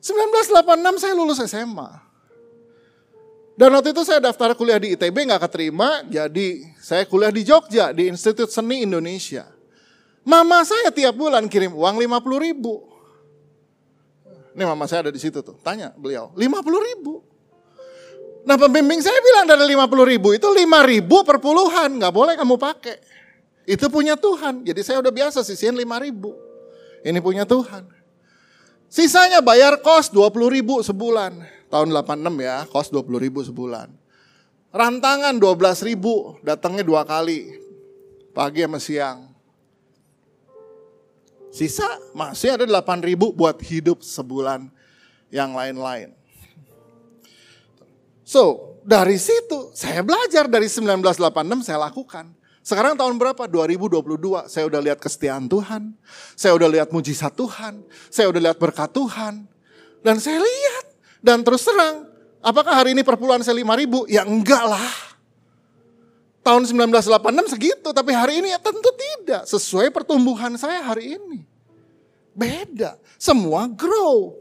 1986 0.00 1.00
saya 1.00 1.12
lulus 1.16 1.40
SMA. 1.44 1.88
Dan 3.60 3.76
waktu 3.76 3.92
itu 3.92 4.00
saya 4.08 4.24
daftar 4.24 4.56
kuliah 4.56 4.80
di 4.80 4.96
ITB 4.96 5.28
nggak 5.28 5.44
keterima, 5.44 6.00
jadi 6.08 6.64
saya 6.80 7.04
kuliah 7.04 7.28
di 7.28 7.44
Jogja 7.44 7.92
di 7.92 8.08
Institut 8.08 8.48
Seni 8.48 8.88
Indonesia. 8.88 9.44
Mama 10.24 10.64
saya 10.64 10.88
tiap 10.88 11.12
bulan 11.12 11.44
kirim 11.44 11.76
uang 11.76 12.00
50 12.00 12.40
ribu. 12.40 12.88
Ini 14.56 14.64
mama 14.64 14.88
saya 14.88 15.08
ada 15.08 15.12
di 15.12 15.20
situ 15.20 15.44
tuh, 15.44 15.60
tanya 15.60 15.92
beliau, 15.92 16.32
50 16.32 16.88
ribu. 16.88 17.20
Nah 18.48 18.56
pembimbing 18.56 19.04
saya 19.04 19.20
bilang 19.20 19.44
dari 19.44 19.68
50 19.76 20.08
ribu 20.08 20.32
itu 20.32 20.48
5 20.48 20.64
ribu 20.88 21.20
perpuluhan, 21.20 22.00
nggak 22.00 22.12
boleh 22.16 22.34
kamu 22.40 22.56
pakai. 22.56 22.96
Itu 23.68 23.92
punya 23.92 24.16
Tuhan. 24.16 24.64
Jadi 24.64 24.80
saya 24.80 25.04
udah 25.04 25.12
biasa 25.12 25.44
sisihin 25.44 25.76
5 25.76 25.84
ribu. 26.00 26.32
Ini 27.00 27.18
punya 27.24 27.48
Tuhan. 27.48 27.88
Sisanya 28.90 29.38
bayar 29.38 29.78
kos 29.80 30.10
20 30.10 30.50
ribu 30.50 30.82
sebulan. 30.82 31.32
Tahun 31.70 31.88
86 31.88 32.42
ya, 32.42 32.66
kos 32.66 32.90
20 32.90 33.22
ribu 33.22 33.40
sebulan. 33.46 33.88
Rantangan 34.70 35.38
12 35.38 35.86
ribu, 35.86 36.38
datangnya 36.42 36.82
dua 36.82 37.02
kali. 37.06 37.58
Pagi 38.34 38.62
sama 38.62 38.78
siang. 38.78 39.30
Sisa 41.50 41.86
masih 42.14 42.54
ada 42.54 42.66
8 42.66 43.02
ribu 43.02 43.34
buat 43.34 43.58
hidup 43.58 44.06
sebulan 44.06 44.70
yang 45.34 45.54
lain-lain. 45.54 46.14
So, 48.22 48.78
dari 48.86 49.18
situ 49.18 49.74
saya 49.74 50.06
belajar 50.06 50.46
dari 50.46 50.70
1986 50.70 51.66
saya 51.66 51.78
lakukan. 51.90 52.30
Sekarang 52.60 52.92
tahun 52.92 53.16
berapa? 53.16 53.48
2022. 53.48 54.48
Saya 54.52 54.68
udah 54.68 54.80
lihat 54.84 55.00
kesetiaan 55.00 55.48
Tuhan. 55.48 55.96
Saya 56.36 56.52
udah 56.52 56.68
lihat 56.68 56.88
mujizat 56.92 57.32
Tuhan. 57.32 57.80
Saya 58.12 58.28
udah 58.28 58.40
lihat 58.50 58.58
berkat 58.60 58.92
Tuhan. 58.92 59.48
Dan 60.04 60.16
saya 60.20 60.40
lihat. 60.40 60.84
Dan 61.20 61.44
terus 61.44 61.64
terang, 61.64 62.08
apakah 62.40 62.72
hari 62.72 62.92
ini 62.96 63.04
perpuluhan 63.04 63.40
saya 63.44 63.56
5 63.56 63.80
ribu? 63.80 64.04
Ya 64.08 64.24
enggak 64.24 64.64
lah. 64.64 64.92
Tahun 66.40 66.64
1986 66.64 67.52
segitu, 67.52 67.88
tapi 67.92 68.16
hari 68.16 68.40
ini 68.40 68.48
ya 68.52 68.60
tentu 68.60 68.88
tidak. 68.96 69.44
Sesuai 69.44 69.92
pertumbuhan 69.92 70.56
saya 70.56 70.80
hari 70.80 71.16
ini. 71.20 71.44
Beda. 72.32 72.96
Semua 73.20 73.68
grow. 73.68 74.36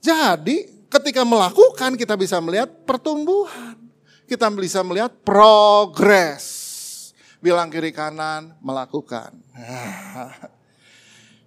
Jadi 0.00 0.68
ketika 0.88 1.24
melakukan 1.24 1.96
kita 2.00 2.16
bisa 2.16 2.40
melihat 2.40 2.68
pertumbuhan. 2.84 3.76
Kita 4.26 4.50
bisa 4.50 4.82
melihat 4.82 5.14
progres 5.22 6.65
bilang 7.40 7.68
kiri 7.68 7.92
kanan, 7.92 8.56
melakukan. 8.60 9.36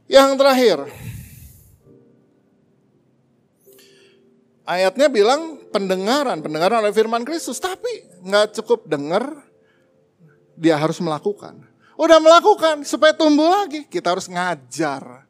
Yang 0.09 0.29
terakhir, 0.41 0.77
ayatnya 4.65 5.07
bilang 5.09 5.69
pendengaran, 5.69 6.41
pendengaran 6.41 6.81
oleh 6.81 6.93
firman 6.93 7.21
Kristus, 7.21 7.61
tapi 7.61 8.09
nggak 8.25 8.57
cukup 8.61 8.89
dengar, 8.89 9.45
dia 10.57 10.77
harus 10.77 10.97
melakukan. 10.97 11.61
Udah 11.99 12.17
melakukan 12.17 12.81
supaya 12.87 13.13
tumbuh 13.13 13.51
lagi, 13.51 13.85
kita 13.85 14.15
harus 14.15 14.31
ngajar, 14.31 15.27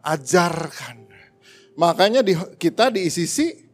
ajarkan. 0.00 1.04
Makanya 1.76 2.24
di, 2.24 2.32
kita 2.56 2.88
di 2.88 3.04
ICC 3.04 3.65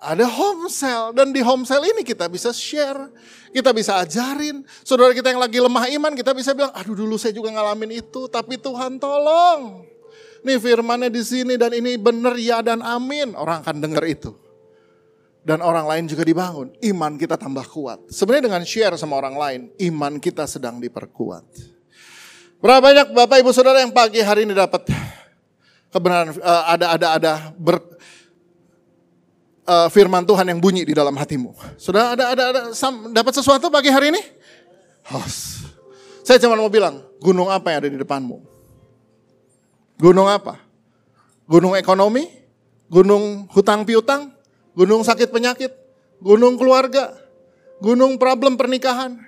ada 0.00 0.24
home 0.24 0.72
cell 0.72 1.12
dan 1.12 1.28
di 1.28 1.44
home 1.44 1.68
cell 1.68 1.84
ini 1.84 2.00
kita 2.00 2.24
bisa 2.32 2.50
share, 2.56 3.12
kita 3.52 3.70
bisa 3.76 4.00
ajarin. 4.00 4.64
Saudara 4.80 5.12
kita 5.12 5.28
yang 5.28 5.38
lagi 5.44 5.60
lemah 5.60 5.92
iman 6.00 6.12
kita 6.16 6.32
bisa 6.32 6.56
bilang, 6.56 6.72
aduh 6.72 6.96
dulu 6.96 7.20
saya 7.20 7.36
juga 7.36 7.52
ngalamin 7.52 8.00
itu, 8.00 8.24
tapi 8.32 8.56
Tuhan 8.56 8.96
tolong. 8.96 9.84
Nih 10.40 10.56
firmannya 10.56 11.12
di 11.12 11.20
sini 11.20 11.60
dan 11.60 11.76
ini 11.76 12.00
benar 12.00 12.32
ya 12.40 12.64
dan 12.64 12.80
amin. 12.80 13.36
Orang 13.36 13.60
akan 13.60 13.76
dengar 13.76 14.00
itu. 14.08 14.32
Dan 15.44 15.60
orang 15.60 15.84
lain 15.84 16.04
juga 16.08 16.24
dibangun. 16.24 16.72
Iman 16.80 17.20
kita 17.20 17.36
tambah 17.36 17.64
kuat. 17.68 18.08
Sebenarnya 18.08 18.48
dengan 18.48 18.64
share 18.64 18.96
sama 18.96 19.20
orang 19.20 19.36
lain, 19.36 19.60
iman 19.92 20.16
kita 20.16 20.48
sedang 20.48 20.80
diperkuat. 20.80 21.44
Berapa 22.60 22.80
banyak 22.80 23.06
Bapak 23.12 23.40
Ibu 23.40 23.52
Saudara 23.52 23.80
yang 23.84 23.92
pagi 23.92 24.20
hari 24.20 24.44
ini 24.44 24.52
dapat 24.52 24.84
kebenaran 25.88 26.36
uh, 26.38 26.64
ada 26.70 26.86
ada 26.92 27.06
ada 27.16 27.32
ber, 27.56 27.80
uh, 29.70 29.86
firman 29.86 30.26
Tuhan 30.26 30.42
yang 30.50 30.58
bunyi 30.58 30.82
di 30.82 30.90
dalam 30.90 31.14
hatimu. 31.14 31.54
Sudah 31.78 32.18
ada 32.18 32.34
ada 32.34 32.42
ada 32.50 32.60
sam, 32.74 33.14
dapat 33.14 33.38
sesuatu 33.38 33.70
pagi 33.70 33.86
hari 33.94 34.10
ini? 34.10 34.22
Hos. 35.06 35.62
Saya 36.26 36.42
cuma 36.42 36.58
mau 36.58 36.70
bilang, 36.70 37.00
gunung 37.22 37.46
apa 37.48 37.70
yang 37.70 37.78
ada 37.86 37.90
di 37.90 37.98
depanmu? 37.98 38.42
Gunung 39.98 40.26
apa? 40.26 40.58
Gunung 41.46 41.74
ekonomi? 41.78 42.26
Gunung 42.90 43.46
hutang 43.54 43.86
piutang? 43.86 44.34
Gunung 44.74 45.06
sakit 45.06 45.30
penyakit? 45.30 45.70
Gunung 46.18 46.58
keluarga? 46.58 47.14
Gunung 47.80 48.20
problem 48.20 48.54
pernikahan? 48.60 49.18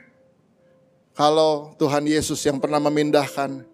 Kalau 1.13 1.77
Tuhan 1.77 2.05
Yesus 2.09 2.41
yang 2.45 2.57
pernah 2.57 2.81
memindahkan 2.81 3.65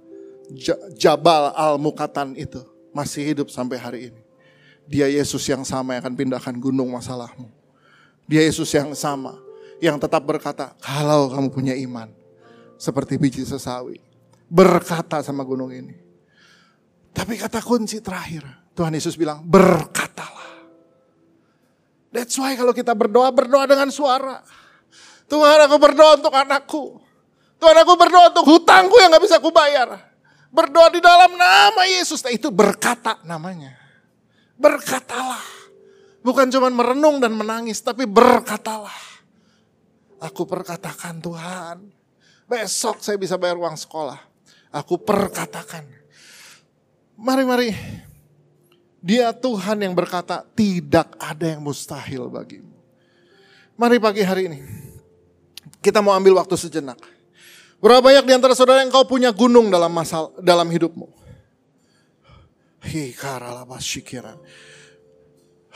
Jabal 0.97 1.53
Al-Mukatan 1.53 2.35
itu 2.35 2.63
masih 2.91 3.35
hidup 3.35 3.53
sampai 3.53 3.77
hari 3.77 4.01
ini. 4.11 4.28
Dia 4.89 5.05
Yesus 5.05 5.45
yang 5.45 5.69
sama 5.69 5.95
yang 5.95 6.03
akan 6.09 6.17
pindahkan 6.17 6.57
gunung 6.57 6.97
masalahmu. 6.97 7.53
Dia 8.25 8.41
Yesus 8.49 8.73
yang 8.73 8.97
sama 8.97 9.37
yang 9.85 10.01
tetap 10.01 10.25
berkata, 10.25 10.73
kalau 10.81 11.29
kamu 11.29 11.49
punya 11.53 11.75
iman 11.77 12.09
seperti 12.81 13.21
biji 13.21 13.45
sesawi, 13.45 14.01
berkata 14.49 15.21
sama 15.21 15.45
gunung 15.45 15.69
ini. 15.69 15.93
Tapi 17.13 17.37
kata 17.37 17.61
kunci 17.61 18.01
terakhir, 18.01 18.49
Tuhan 18.73 18.97
Yesus 18.97 19.15
bilang, 19.15 19.45
berkatalah. 19.45 20.65
That's 22.09 22.35
why 22.41 22.57
kalau 22.57 22.73
kita 22.73 22.97
berdoa, 22.97 23.29
berdoa 23.29 23.69
dengan 23.69 23.93
suara. 23.93 24.41
Tuhan 25.29 25.69
aku 25.69 25.77
berdoa 25.77 26.17
untuk 26.17 26.33
anakku. 26.33 26.85
Tuhan 27.61 27.77
aku 27.85 27.93
berdoa 27.95 28.33
untuk 28.33 28.47
hutangku 28.49 28.97
yang 28.97 29.13
gak 29.13 29.25
bisa 29.29 29.37
kubayar. 29.37 30.09
Berdoa 30.49 30.89
di 30.89 31.05
dalam 31.05 31.37
nama 31.37 31.83
Yesus. 31.85 32.25
Nah, 32.25 32.33
itu 32.33 32.49
berkata 32.49 33.21
namanya. 33.29 33.78
Berkatalah. 34.59 35.41
Bukan 36.21 36.51
cuma 36.51 36.69
merenung 36.69 37.23
dan 37.23 37.33
menangis, 37.33 37.79
tapi 37.79 38.05
berkatalah. 38.05 39.09
Aku 40.19 40.45
perkatakan 40.45 41.23
Tuhan. 41.23 41.79
Besok 42.51 42.99
saya 43.01 43.15
bisa 43.15 43.39
bayar 43.39 43.55
uang 43.55 43.79
sekolah. 43.79 44.19
Aku 44.75 44.99
perkatakan. 44.99 45.87
Mari, 47.15 47.45
mari. 47.47 47.71
Dia 48.99 49.31
Tuhan 49.31 49.79
yang 49.79 49.95
berkata, 49.95 50.43
tidak 50.59 51.15
ada 51.23 51.55
yang 51.55 51.63
mustahil 51.63 52.27
bagimu. 52.27 52.75
Mari 53.79 54.03
pagi 54.03 54.27
hari 54.27 54.51
ini. 54.51 54.59
Kita 55.79 56.03
mau 56.03 56.19
ambil 56.19 56.43
waktu 56.43 56.59
sejenak. 56.59 56.99
Berapa 57.79 58.03
banyak 58.03 58.27
di 58.27 58.35
antara 58.35 58.59
saudara 58.59 58.83
yang 58.83 58.91
kau 58.91 59.07
punya 59.07 59.31
gunung 59.31 59.71
dalam 59.71 59.95
masal 59.95 60.35
dalam 60.43 60.67
hidupmu? 60.67 61.18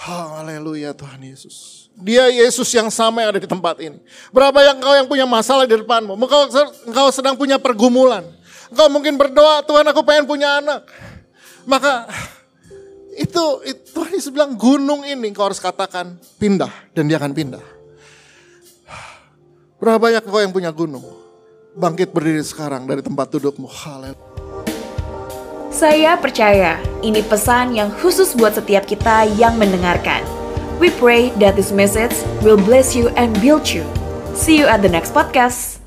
Haleluya 0.03 0.91
Tuhan 0.97 1.23
Yesus. 1.23 1.87
Dia 1.95 2.27
Yesus 2.33 2.67
yang 2.75 2.91
sama 2.91 3.23
yang 3.23 3.37
ada 3.37 3.43
di 3.43 3.47
tempat 3.47 3.79
ini. 3.79 4.01
Berapa 4.35 4.59
yang 4.65 4.81
kau 4.83 4.95
yang 4.97 5.07
punya 5.07 5.27
masalah 5.29 5.69
di 5.69 5.79
depanmu? 5.79 6.19
Engkau, 6.19 6.51
engkau 6.89 7.07
sedang 7.15 7.39
punya 7.39 7.61
pergumulan. 7.61 8.27
Engkau 8.73 8.89
mungkin 8.91 9.15
berdoa, 9.21 9.63
Tuhan 9.63 9.85
aku 9.87 10.01
pengen 10.03 10.25
punya 10.27 10.59
anak. 10.59 10.89
Maka 11.69 12.11
itu, 13.15 13.45
itu 13.69 13.83
Tuhan 13.95 14.11
Yesus 14.11 14.33
bilang 14.33 14.57
gunung 14.59 15.07
ini 15.07 15.31
kau 15.31 15.47
harus 15.47 15.63
katakan 15.63 16.19
pindah 16.41 16.73
dan 16.97 17.07
dia 17.07 17.21
akan 17.21 17.31
pindah. 17.37 17.65
Berapa 19.79 19.99
banyak 20.03 20.23
kau 20.27 20.41
yang 20.43 20.55
punya 20.55 20.75
gunung? 20.75 21.05
Bangkit 21.79 22.11
berdiri 22.11 22.43
sekarang 22.43 22.89
dari 22.91 23.05
tempat 23.05 23.31
dudukmu. 23.31 23.71
Haleluya. 23.71 24.42
Saya 25.73 26.21
percaya 26.21 26.77
ini 27.01 27.25
pesan 27.25 27.73
yang 27.73 27.89
khusus 27.97 28.37
buat 28.37 28.53
setiap 28.53 28.85
kita 28.85 29.25
yang 29.41 29.57
mendengarkan. 29.57 30.21
We 30.77 30.93
pray 30.93 31.33
that 31.41 31.57
this 31.57 31.73
message 31.73 32.13
will 32.45 32.61
bless 32.61 32.93
you 32.93 33.09
and 33.17 33.33
build 33.41 33.65
you. 33.73 33.89
See 34.37 34.61
you 34.61 34.69
at 34.69 34.85
the 34.85 34.93
next 34.93 35.17
podcast. 35.17 35.82